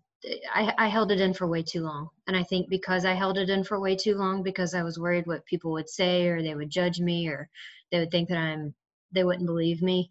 I, 0.52 0.72
I 0.78 0.88
held 0.88 1.12
it 1.12 1.20
in 1.20 1.34
for 1.34 1.46
way 1.46 1.62
too 1.62 1.82
long. 1.82 2.08
And 2.26 2.36
i 2.36 2.42
think 2.42 2.68
because 2.68 3.04
i 3.04 3.14
held 3.14 3.38
it 3.38 3.48
in 3.50 3.62
for 3.64 3.78
way 3.80 3.94
too 3.96 4.16
long 4.16 4.42
because 4.42 4.74
i 4.74 4.82
was 4.82 4.98
worried 4.98 5.26
what 5.26 5.44
people 5.46 5.72
would 5.72 5.88
say 5.88 6.26
or 6.26 6.42
they 6.42 6.54
would 6.54 6.70
judge 6.70 6.98
me 7.00 7.28
or 7.28 7.48
they 7.90 8.00
would 8.00 8.10
think 8.10 8.28
that 8.28 8.38
i'm 8.38 8.74
they 9.12 9.24
wouldn't 9.24 9.46
believe 9.46 9.82
me. 9.82 10.10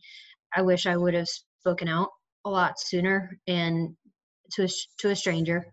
I 0.55 0.61
wish 0.61 0.85
i 0.85 0.95
would 0.95 1.13
have 1.13 1.27
spoken 1.59 1.88
out 1.88 2.09
a 2.45 2.49
lot 2.49 2.79
sooner 2.79 3.38
and 3.47 3.95
to 4.53 4.63
a, 4.65 4.69
to 4.99 5.09
a 5.09 5.15
stranger 5.15 5.65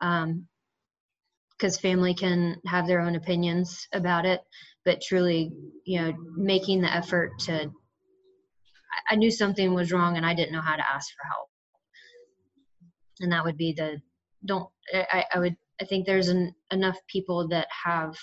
because 0.00 1.76
um, 1.76 1.82
family 1.82 2.14
can 2.14 2.56
have 2.66 2.86
their 2.86 3.00
own 3.00 3.16
opinions 3.16 3.86
about 3.92 4.24
it. 4.24 4.40
But 4.84 5.02
truly 5.02 5.52
you 5.84 6.00
know 6.00 6.14
making 6.36 6.80
the 6.80 6.94
effort 6.94 7.38
to 7.40 7.70
I 9.08 9.16
knew 9.16 9.30
something 9.30 9.74
was 9.74 9.92
wrong 9.92 10.16
and 10.16 10.26
I 10.26 10.34
didn't 10.34 10.52
know 10.52 10.60
how 10.60 10.76
to 10.76 10.90
ask 10.90 11.08
for 11.14 11.26
help. 11.28 11.48
And 13.20 13.32
that 13.32 13.44
would 13.44 13.56
be 13.56 13.72
the 13.72 14.00
don't 14.44 14.68
I, 14.92 15.24
I 15.34 15.38
would 15.38 15.56
I 15.80 15.84
think 15.84 16.06
there's 16.06 16.28
an, 16.28 16.54
enough 16.70 16.98
people 17.06 17.48
that 17.48 17.68
have 17.84 18.16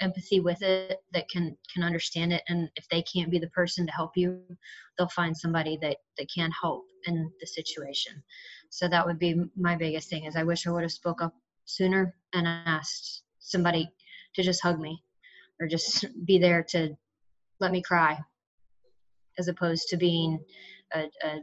empathy 0.00 0.40
with 0.40 0.62
it 0.62 0.98
that 1.12 1.28
can 1.28 1.56
can 1.72 1.82
understand 1.82 2.32
it. 2.32 2.42
And 2.48 2.68
if 2.76 2.88
they 2.88 3.02
can't 3.02 3.30
be 3.30 3.38
the 3.38 3.50
person 3.50 3.86
to 3.86 3.92
help 3.92 4.12
you 4.16 4.40
they'll 4.96 5.08
find 5.08 5.36
somebody 5.36 5.78
that 5.82 5.96
that 6.18 6.28
can 6.34 6.50
help 6.62 6.84
in 7.06 7.30
the 7.40 7.46
situation. 7.46 8.22
So 8.70 8.88
that 8.88 9.06
would 9.06 9.18
be 9.18 9.34
my 9.56 9.76
biggest 9.76 10.10
thing 10.10 10.24
is 10.24 10.36
i 10.36 10.42
wish 10.42 10.66
i 10.66 10.70
would 10.70 10.82
have 10.82 10.92
spoke 10.92 11.22
up 11.22 11.34
sooner 11.64 12.14
and 12.32 12.46
asked 12.46 13.22
somebody 13.38 13.90
to 14.34 14.42
just 14.42 14.62
hug 14.62 14.78
me 14.78 15.02
or 15.60 15.66
just 15.66 16.04
be 16.24 16.38
there 16.38 16.62
to 16.62 16.96
let 17.60 17.72
me 17.72 17.82
cry 17.82 18.18
as 19.38 19.48
opposed 19.48 19.88
to 19.88 19.96
being 19.96 20.38
a, 20.94 21.00
a, 21.24 21.38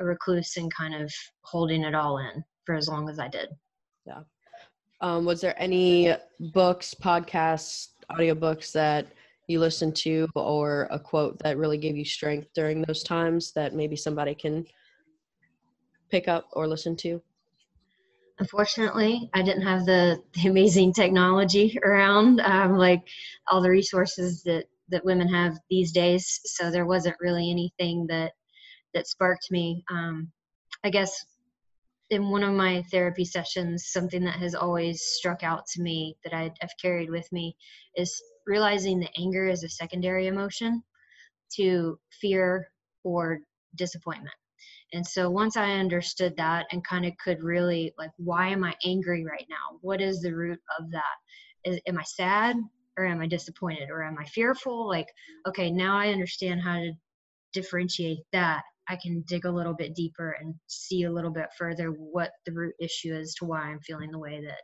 a 0.00 0.04
recluse 0.04 0.56
and 0.56 0.72
kind 0.74 0.94
of 0.94 1.12
holding 1.42 1.84
it 1.84 1.94
all 1.94 2.18
in 2.18 2.44
for 2.64 2.74
as 2.74 2.88
long 2.88 3.08
as 3.08 3.18
I 3.18 3.28
did. 3.28 3.48
Yeah. 4.06 4.20
Um, 5.00 5.24
was 5.24 5.40
there 5.40 5.54
any 5.60 6.14
books, 6.52 6.94
podcasts, 6.94 7.88
audiobooks 8.10 8.72
that 8.72 9.06
you 9.46 9.60
listened 9.60 9.96
to 9.96 10.28
or 10.34 10.88
a 10.90 10.98
quote 10.98 11.38
that 11.40 11.56
really 11.56 11.78
gave 11.78 11.96
you 11.96 12.04
strength 12.04 12.48
during 12.54 12.82
those 12.82 13.02
times 13.02 13.52
that 13.52 13.74
maybe 13.74 13.96
somebody 13.96 14.34
can 14.34 14.66
pick 16.10 16.28
up 16.28 16.48
or 16.52 16.66
listen 16.66 16.96
to? 16.96 17.22
Unfortunately, 18.40 19.28
I 19.34 19.42
didn't 19.42 19.62
have 19.62 19.84
the, 19.84 20.22
the 20.34 20.48
amazing 20.48 20.92
technology 20.92 21.78
around, 21.84 22.40
um, 22.40 22.76
like 22.76 23.02
all 23.48 23.60
the 23.60 23.70
resources 23.70 24.42
that 24.44 24.64
that 24.90 25.04
women 25.04 25.28
have 25.28 25.58
these 25.70 25.92
days. 25.92 26.40
So 26.44 26.70
there 26.70 26.86
wasn't 26.86 27.16
really 27.20 27.50
anything 27.50 28.06
that 28.08 28.32
that 28.94 29.06
sparked 29.06 29.48
me. 29.50 29.84
Um, 29.90 30.32
I 30.84 30.90
guess 30.90 31.24
in 32.10 32.30
one 32.30 32.42
of 32.42 32.54
my 32.54 32.82
therapy 32.90 33.24
sessions, 33.24 33.88
something 33.88 34.24
that 34.24 34.38
has 34.38 34.54
always 34.54 35.02
struck 35.02 35.42
out 35.42 35.66
to 35.66 35.82
me 35.82 36.16
that 36.24 36.32
I, 36.32 36.50
have 36.60 36.70
carried 36.80 37.10
with 37.10 37.30
me 37.32 37.54
is 37.96 38.20
realizing 38.46 38.98
that 39.00 39.10
anger 39.18 39.46
is 39.46 39.62
a 39.62 39.68
secondary 39.68 40.26
emotion 40.26 40.82
to 41.56 41.98
fear 42.20 42.70
or 43.04 43.40
disappointment. 43.76 44.34
And 44.94 45.06
so 45.06 45.28
once 45.28 45.56
I 45.56 45.72
understood 45.72 46.34
that 46.38 46.66
and 46.72 46.84
kind 46.84 47.04
of 47.04 47.12
could 47.22 47.42
really 47.42 47.92
like, 47.98 48.10
why 48.16 48.48
am 48.48 48.64
I 48.64 48.74
angry 48.86 49.24
right 49.24 49.46
now? 49.50 49.78
What 49.82 50.00
is 50.00 50.20
the 50.20 50.34
root 50.34 50.60
of 50.78 50.90
that? 50.92 51.70
Is, 51.70 51.78
am 51.86 51.98
I 51.98 52.04
sad? 52.04 52.56
Or 52.98 53.06
am 53.06 53.20
I 53.20 53.26
disappointed 53.26 53.88
or 53.90 54.02
am 54.02 54.18
I 54.18 54.24
fearful? 54.24 54.88
Like, 54.88 55.06
okay, 55.46 55.70
now 55.70 55.96
I 55.96 56.08
understand 56.08 56.60
how 56.60 56.76
to 56.76 56.92
differentiate 57.54 58.18
that. 58.32 58.62
I 58.90 58.96
can 58.96 59.22
dig 59.28 59.44
a 59.44 59.50
little 59.50 59.74
bit 59.74 59.94
deeper 59.94 60.36
and 60.40 60.54
see 60.66 61.04
a 61.04 61.12
little 61.12 61.30
bit 61.30 61.48
further 61.56 61.88
what 61.90 62.30
the 62.46 62.52
root 62.52 62.74
issue 62.80 63.14
is 63.14 63.34
to 63.34 63.44
why 63.44 63.60
I'm 63.60 63.80
feeling 63.80 64.10
the 64.10 64.18
way 64.18 64.42
that 64.44 64.62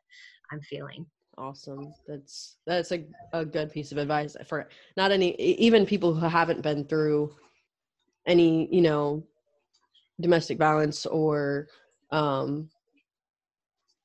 I'm 0.50 0.60
feeling. 0.62 1.06
Awesome. 1.36 1.92
That's 2.06 2.56
that's 2.66 2.92
a, 2.92 3.04
a 3.32 3.44
good 3.44 3.72
piece 3.72 3.92
of 3.92 3.98
advice 3.98 4.36
for 4.46 4.68
not 4.96 5.10
any 5.10 5.34
even 5.40 5.84
people 5.84 6.14
who 6.14 6.26
haven't 6.26 6.62
been 6.62 6.84
through 6.84 7.34
any, 8.26 8.72
you 8.74 8.82
know, 8.82 9.24
domestic 10.20 10.58
violence 10.58 11.06
or 11.06 11.68
um 12.12 12.70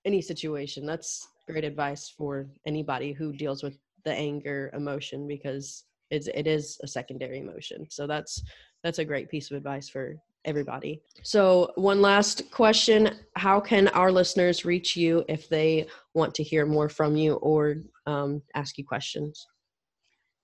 any 0.06 0.22
situation. 0.22 0.86
That's 0.86 1.28
great 1.48 1.64
advice 1.64 2.10
for 2.10 2.48
anybody 2.66 3.14
who 3.14 3.32
deals 3.34 3.64
with 3.64 3.78
the 4.10 4.16
anger 4.16 4.72
emotion 4.74 5.28
because 5.28 5.86
it's 6.10 6.28
it 6.34 6.48
is 6.48 6.80
a 6.82 6.88
secondary 6.88 7.38
emotion. 7.38 7.86
So 7.92 8.08
that's 8.08 8.42
that's 8.84 8.98
a 8.98 9.06
great 9.06 9.30
piece 9.30 9.52
of 9.52 9.58
advice 9.58 9.88
for 9.88 10.16
everybody. 10.46 11.04
So 11.22 11.72
one 11.76 12.02
last 12.02 12.50
question, 12.50 13.20
how 13.36 13.60
can 13.60 13.90
our 13.90 14.12
listeners 14.12 14.66
reach 14.66 14.96
you 14.96 15.24
if 15.28 15.48
they 15.48 15.86
want 16.16 16.34
to 16.36 16.44
hear 16.44 16.66
more 16.66 16.90
from 16.90 17.16
you 17.16 17.34
or 17.36 17.76
um, 18.08 18.42
ask 18.56 18.80
you 18.80 18.86
questions? 18.86 19.46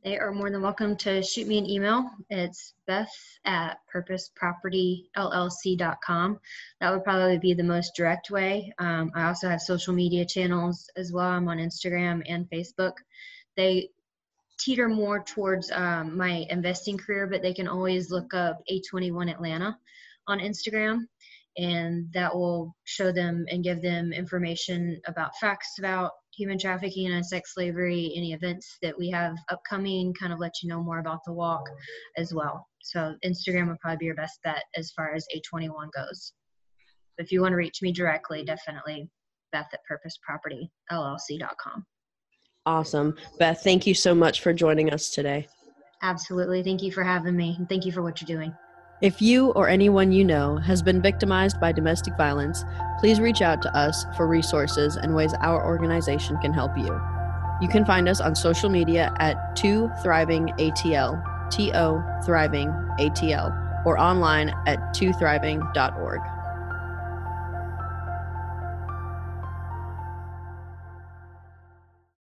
They 0.03 0.19
are 0.19 0.31
more 0.31 0.51
than 0.51 0.61
welcome 0.61 0.95
to 0.97 1.23
shoot 1.23 1.47
me 1.47 1.57
an 1.57 1.67
email. 1.67 2.07
It's 2.29 2.75
beth 2.85 3.09
at 3.45 3.79
purposepropertyllc.com. 3.91 6.39
That 6.79 6.93
would 6.93 7.03
probably 7.03 7.39
be 7.39 7.55
the 7.55 7.63
most 7.63 7.95
direct 7.95 8.29
way. 8.29 8.71
Um, 8.77 9.09
I 9.15 9.25
also 9.25 9.49
have 9.49 9.61
social 9.61 9.95
media 9.95 10.23
channels 10.23 10.87
as 10.95 11.11
well. 11.11 11.29
I'm 11.29 11.47
on 11.47 11.57
Instagram 11.57 12.21
and 12.27 12.47
Facebook 12.51 12.93
they 13.57 13.89
teeter 14.59 14.87
more 14.87 15.23
towards 15.23 15.71
um, 15.71 16.17
my 16.17 16.45
investing 16.49 16.97
career, 16.97 17.27
but 17.27 17.41
they 17.41 17.53
can 17.53 17.67
always 17.67 18.09
look 18.09 18.33
up 18.33 18.61
A21 18.71 19.31
Atlanta 19.31 19.77
on 20.27 20.39
Instagram. 20.39 21.05
and 21.57 22.11
that 22.11 22.33
will 22.35 22.75
show 22.83 23.13
them 23.13 23.45
and 23.49 23.63
give 23.63 23.81
them 23.81 24.11
information 24.11 24.99
about 25.07 25.37
facts 25.37 25.79
about 25.79 26.11
human 26.35 26.57
trafficking 26.57 27.11
and 27.11 27.25
sex 27.25 27.53
slavery, 27.53 28.11
any 28.15 28.33
events 28.33 28.77
that 28.81 28.97
we 28.97 29.09
have 29.09 29.37
upcoming, 29.49 30.13
kind 30.13 30.33
of 30.33 30.39
let 30.39 30.51
you 30.61 30.67
know 30.67 30.83
more 30.83 30.99
about 30.99 31.23
the 31.25 31.31
walk 31.31 31.63
as 32.17 32.33
well. 32.33 32.67
So 32.81 33.15
Instagram 33.23 33.67
would 33.69 33.79
probably 33.79 33.97
be 33.97 34.05
your 34.05 34.15
best 34.15 34.39
bet 34.43 34.63
as 34.75 34.91
far 34.91 35.13
as 35.13 35.25
A21 35.33 35.89
goes. 35.95 36.33
If 37.17 37.31
you 37.31 37.41
want 37.41 37.53
to 37.53 37.57
reach 37.57 37.81
me 37.81 37.93
directly, 37.93 38.43
definitely 38.43 39.09
Beth 39.51 39.69
at 39.71 39.79
purposepropertyllc.com. 39.89 41.85
Awesome. 42.65 43.15
Beth, 43.37 43.61
thank 43.63 43.85
you 43.85 43.93
so 43.93 44.15
much 44.15 44.41
for 44.41 44.53
joining 44.53 44.91
us 44.91 45.09
today. 45.09 45.47
Absolutely. 46.01 46.63
Thank 46.63 46.81
you 46.83 46.91
for 46.91 47.03
having 47.03 47.35
me. 47.35 47.55
And 47.57 47.69
thank 47.69 47.85
you 47.85 47.91
for 47.91 48.01
what 48.01 48.21
you're 48.21 48.37
doing. 48.37 48.55
If 49.01 49.21
you 49.21 49.51
or 49.51 49.67
anyone 49.67 50.11
you 50.11 50.23
know 50.23 50.57
has 50.57 50.81
been 50.81 51.01
victimized 51.01 51.59
by 51.59 51.71
domestic 51.71 52.15
violence, 52.15 52.63
please 52.99 53.19
reach 53.19 53.41
out 53.41 53.61
to 53.63 53.75
us 53.75 54.05
for 54.15 54.25
resources 54.25 54.95
and 54.95 55.13
ways 55.13 55.33
our 55.41 55.65
organization 55.65 56.37
can 56.37 56.53
help 56.53 56.77
you. 56.77 56.99
You 57.61 57.67
can 57.67 57.85
find 57.85 58.07
us 58.07 58.21
on 58.21 58.35
social 58.35 58.69
media 58.69 59.13
at 59.19 59.55
2 59.57 59.91
Thriving 60.01 60.47
ATL, 60.59 61.49
T 61.51 61.71
O 61.73 62.03
Thriving 62.25 62.69
ATL, 62.99 63.85
or 63.85 63.99
online 63.99 64.49
at 64.65 64.79
2thriving.org. 64.95 66.21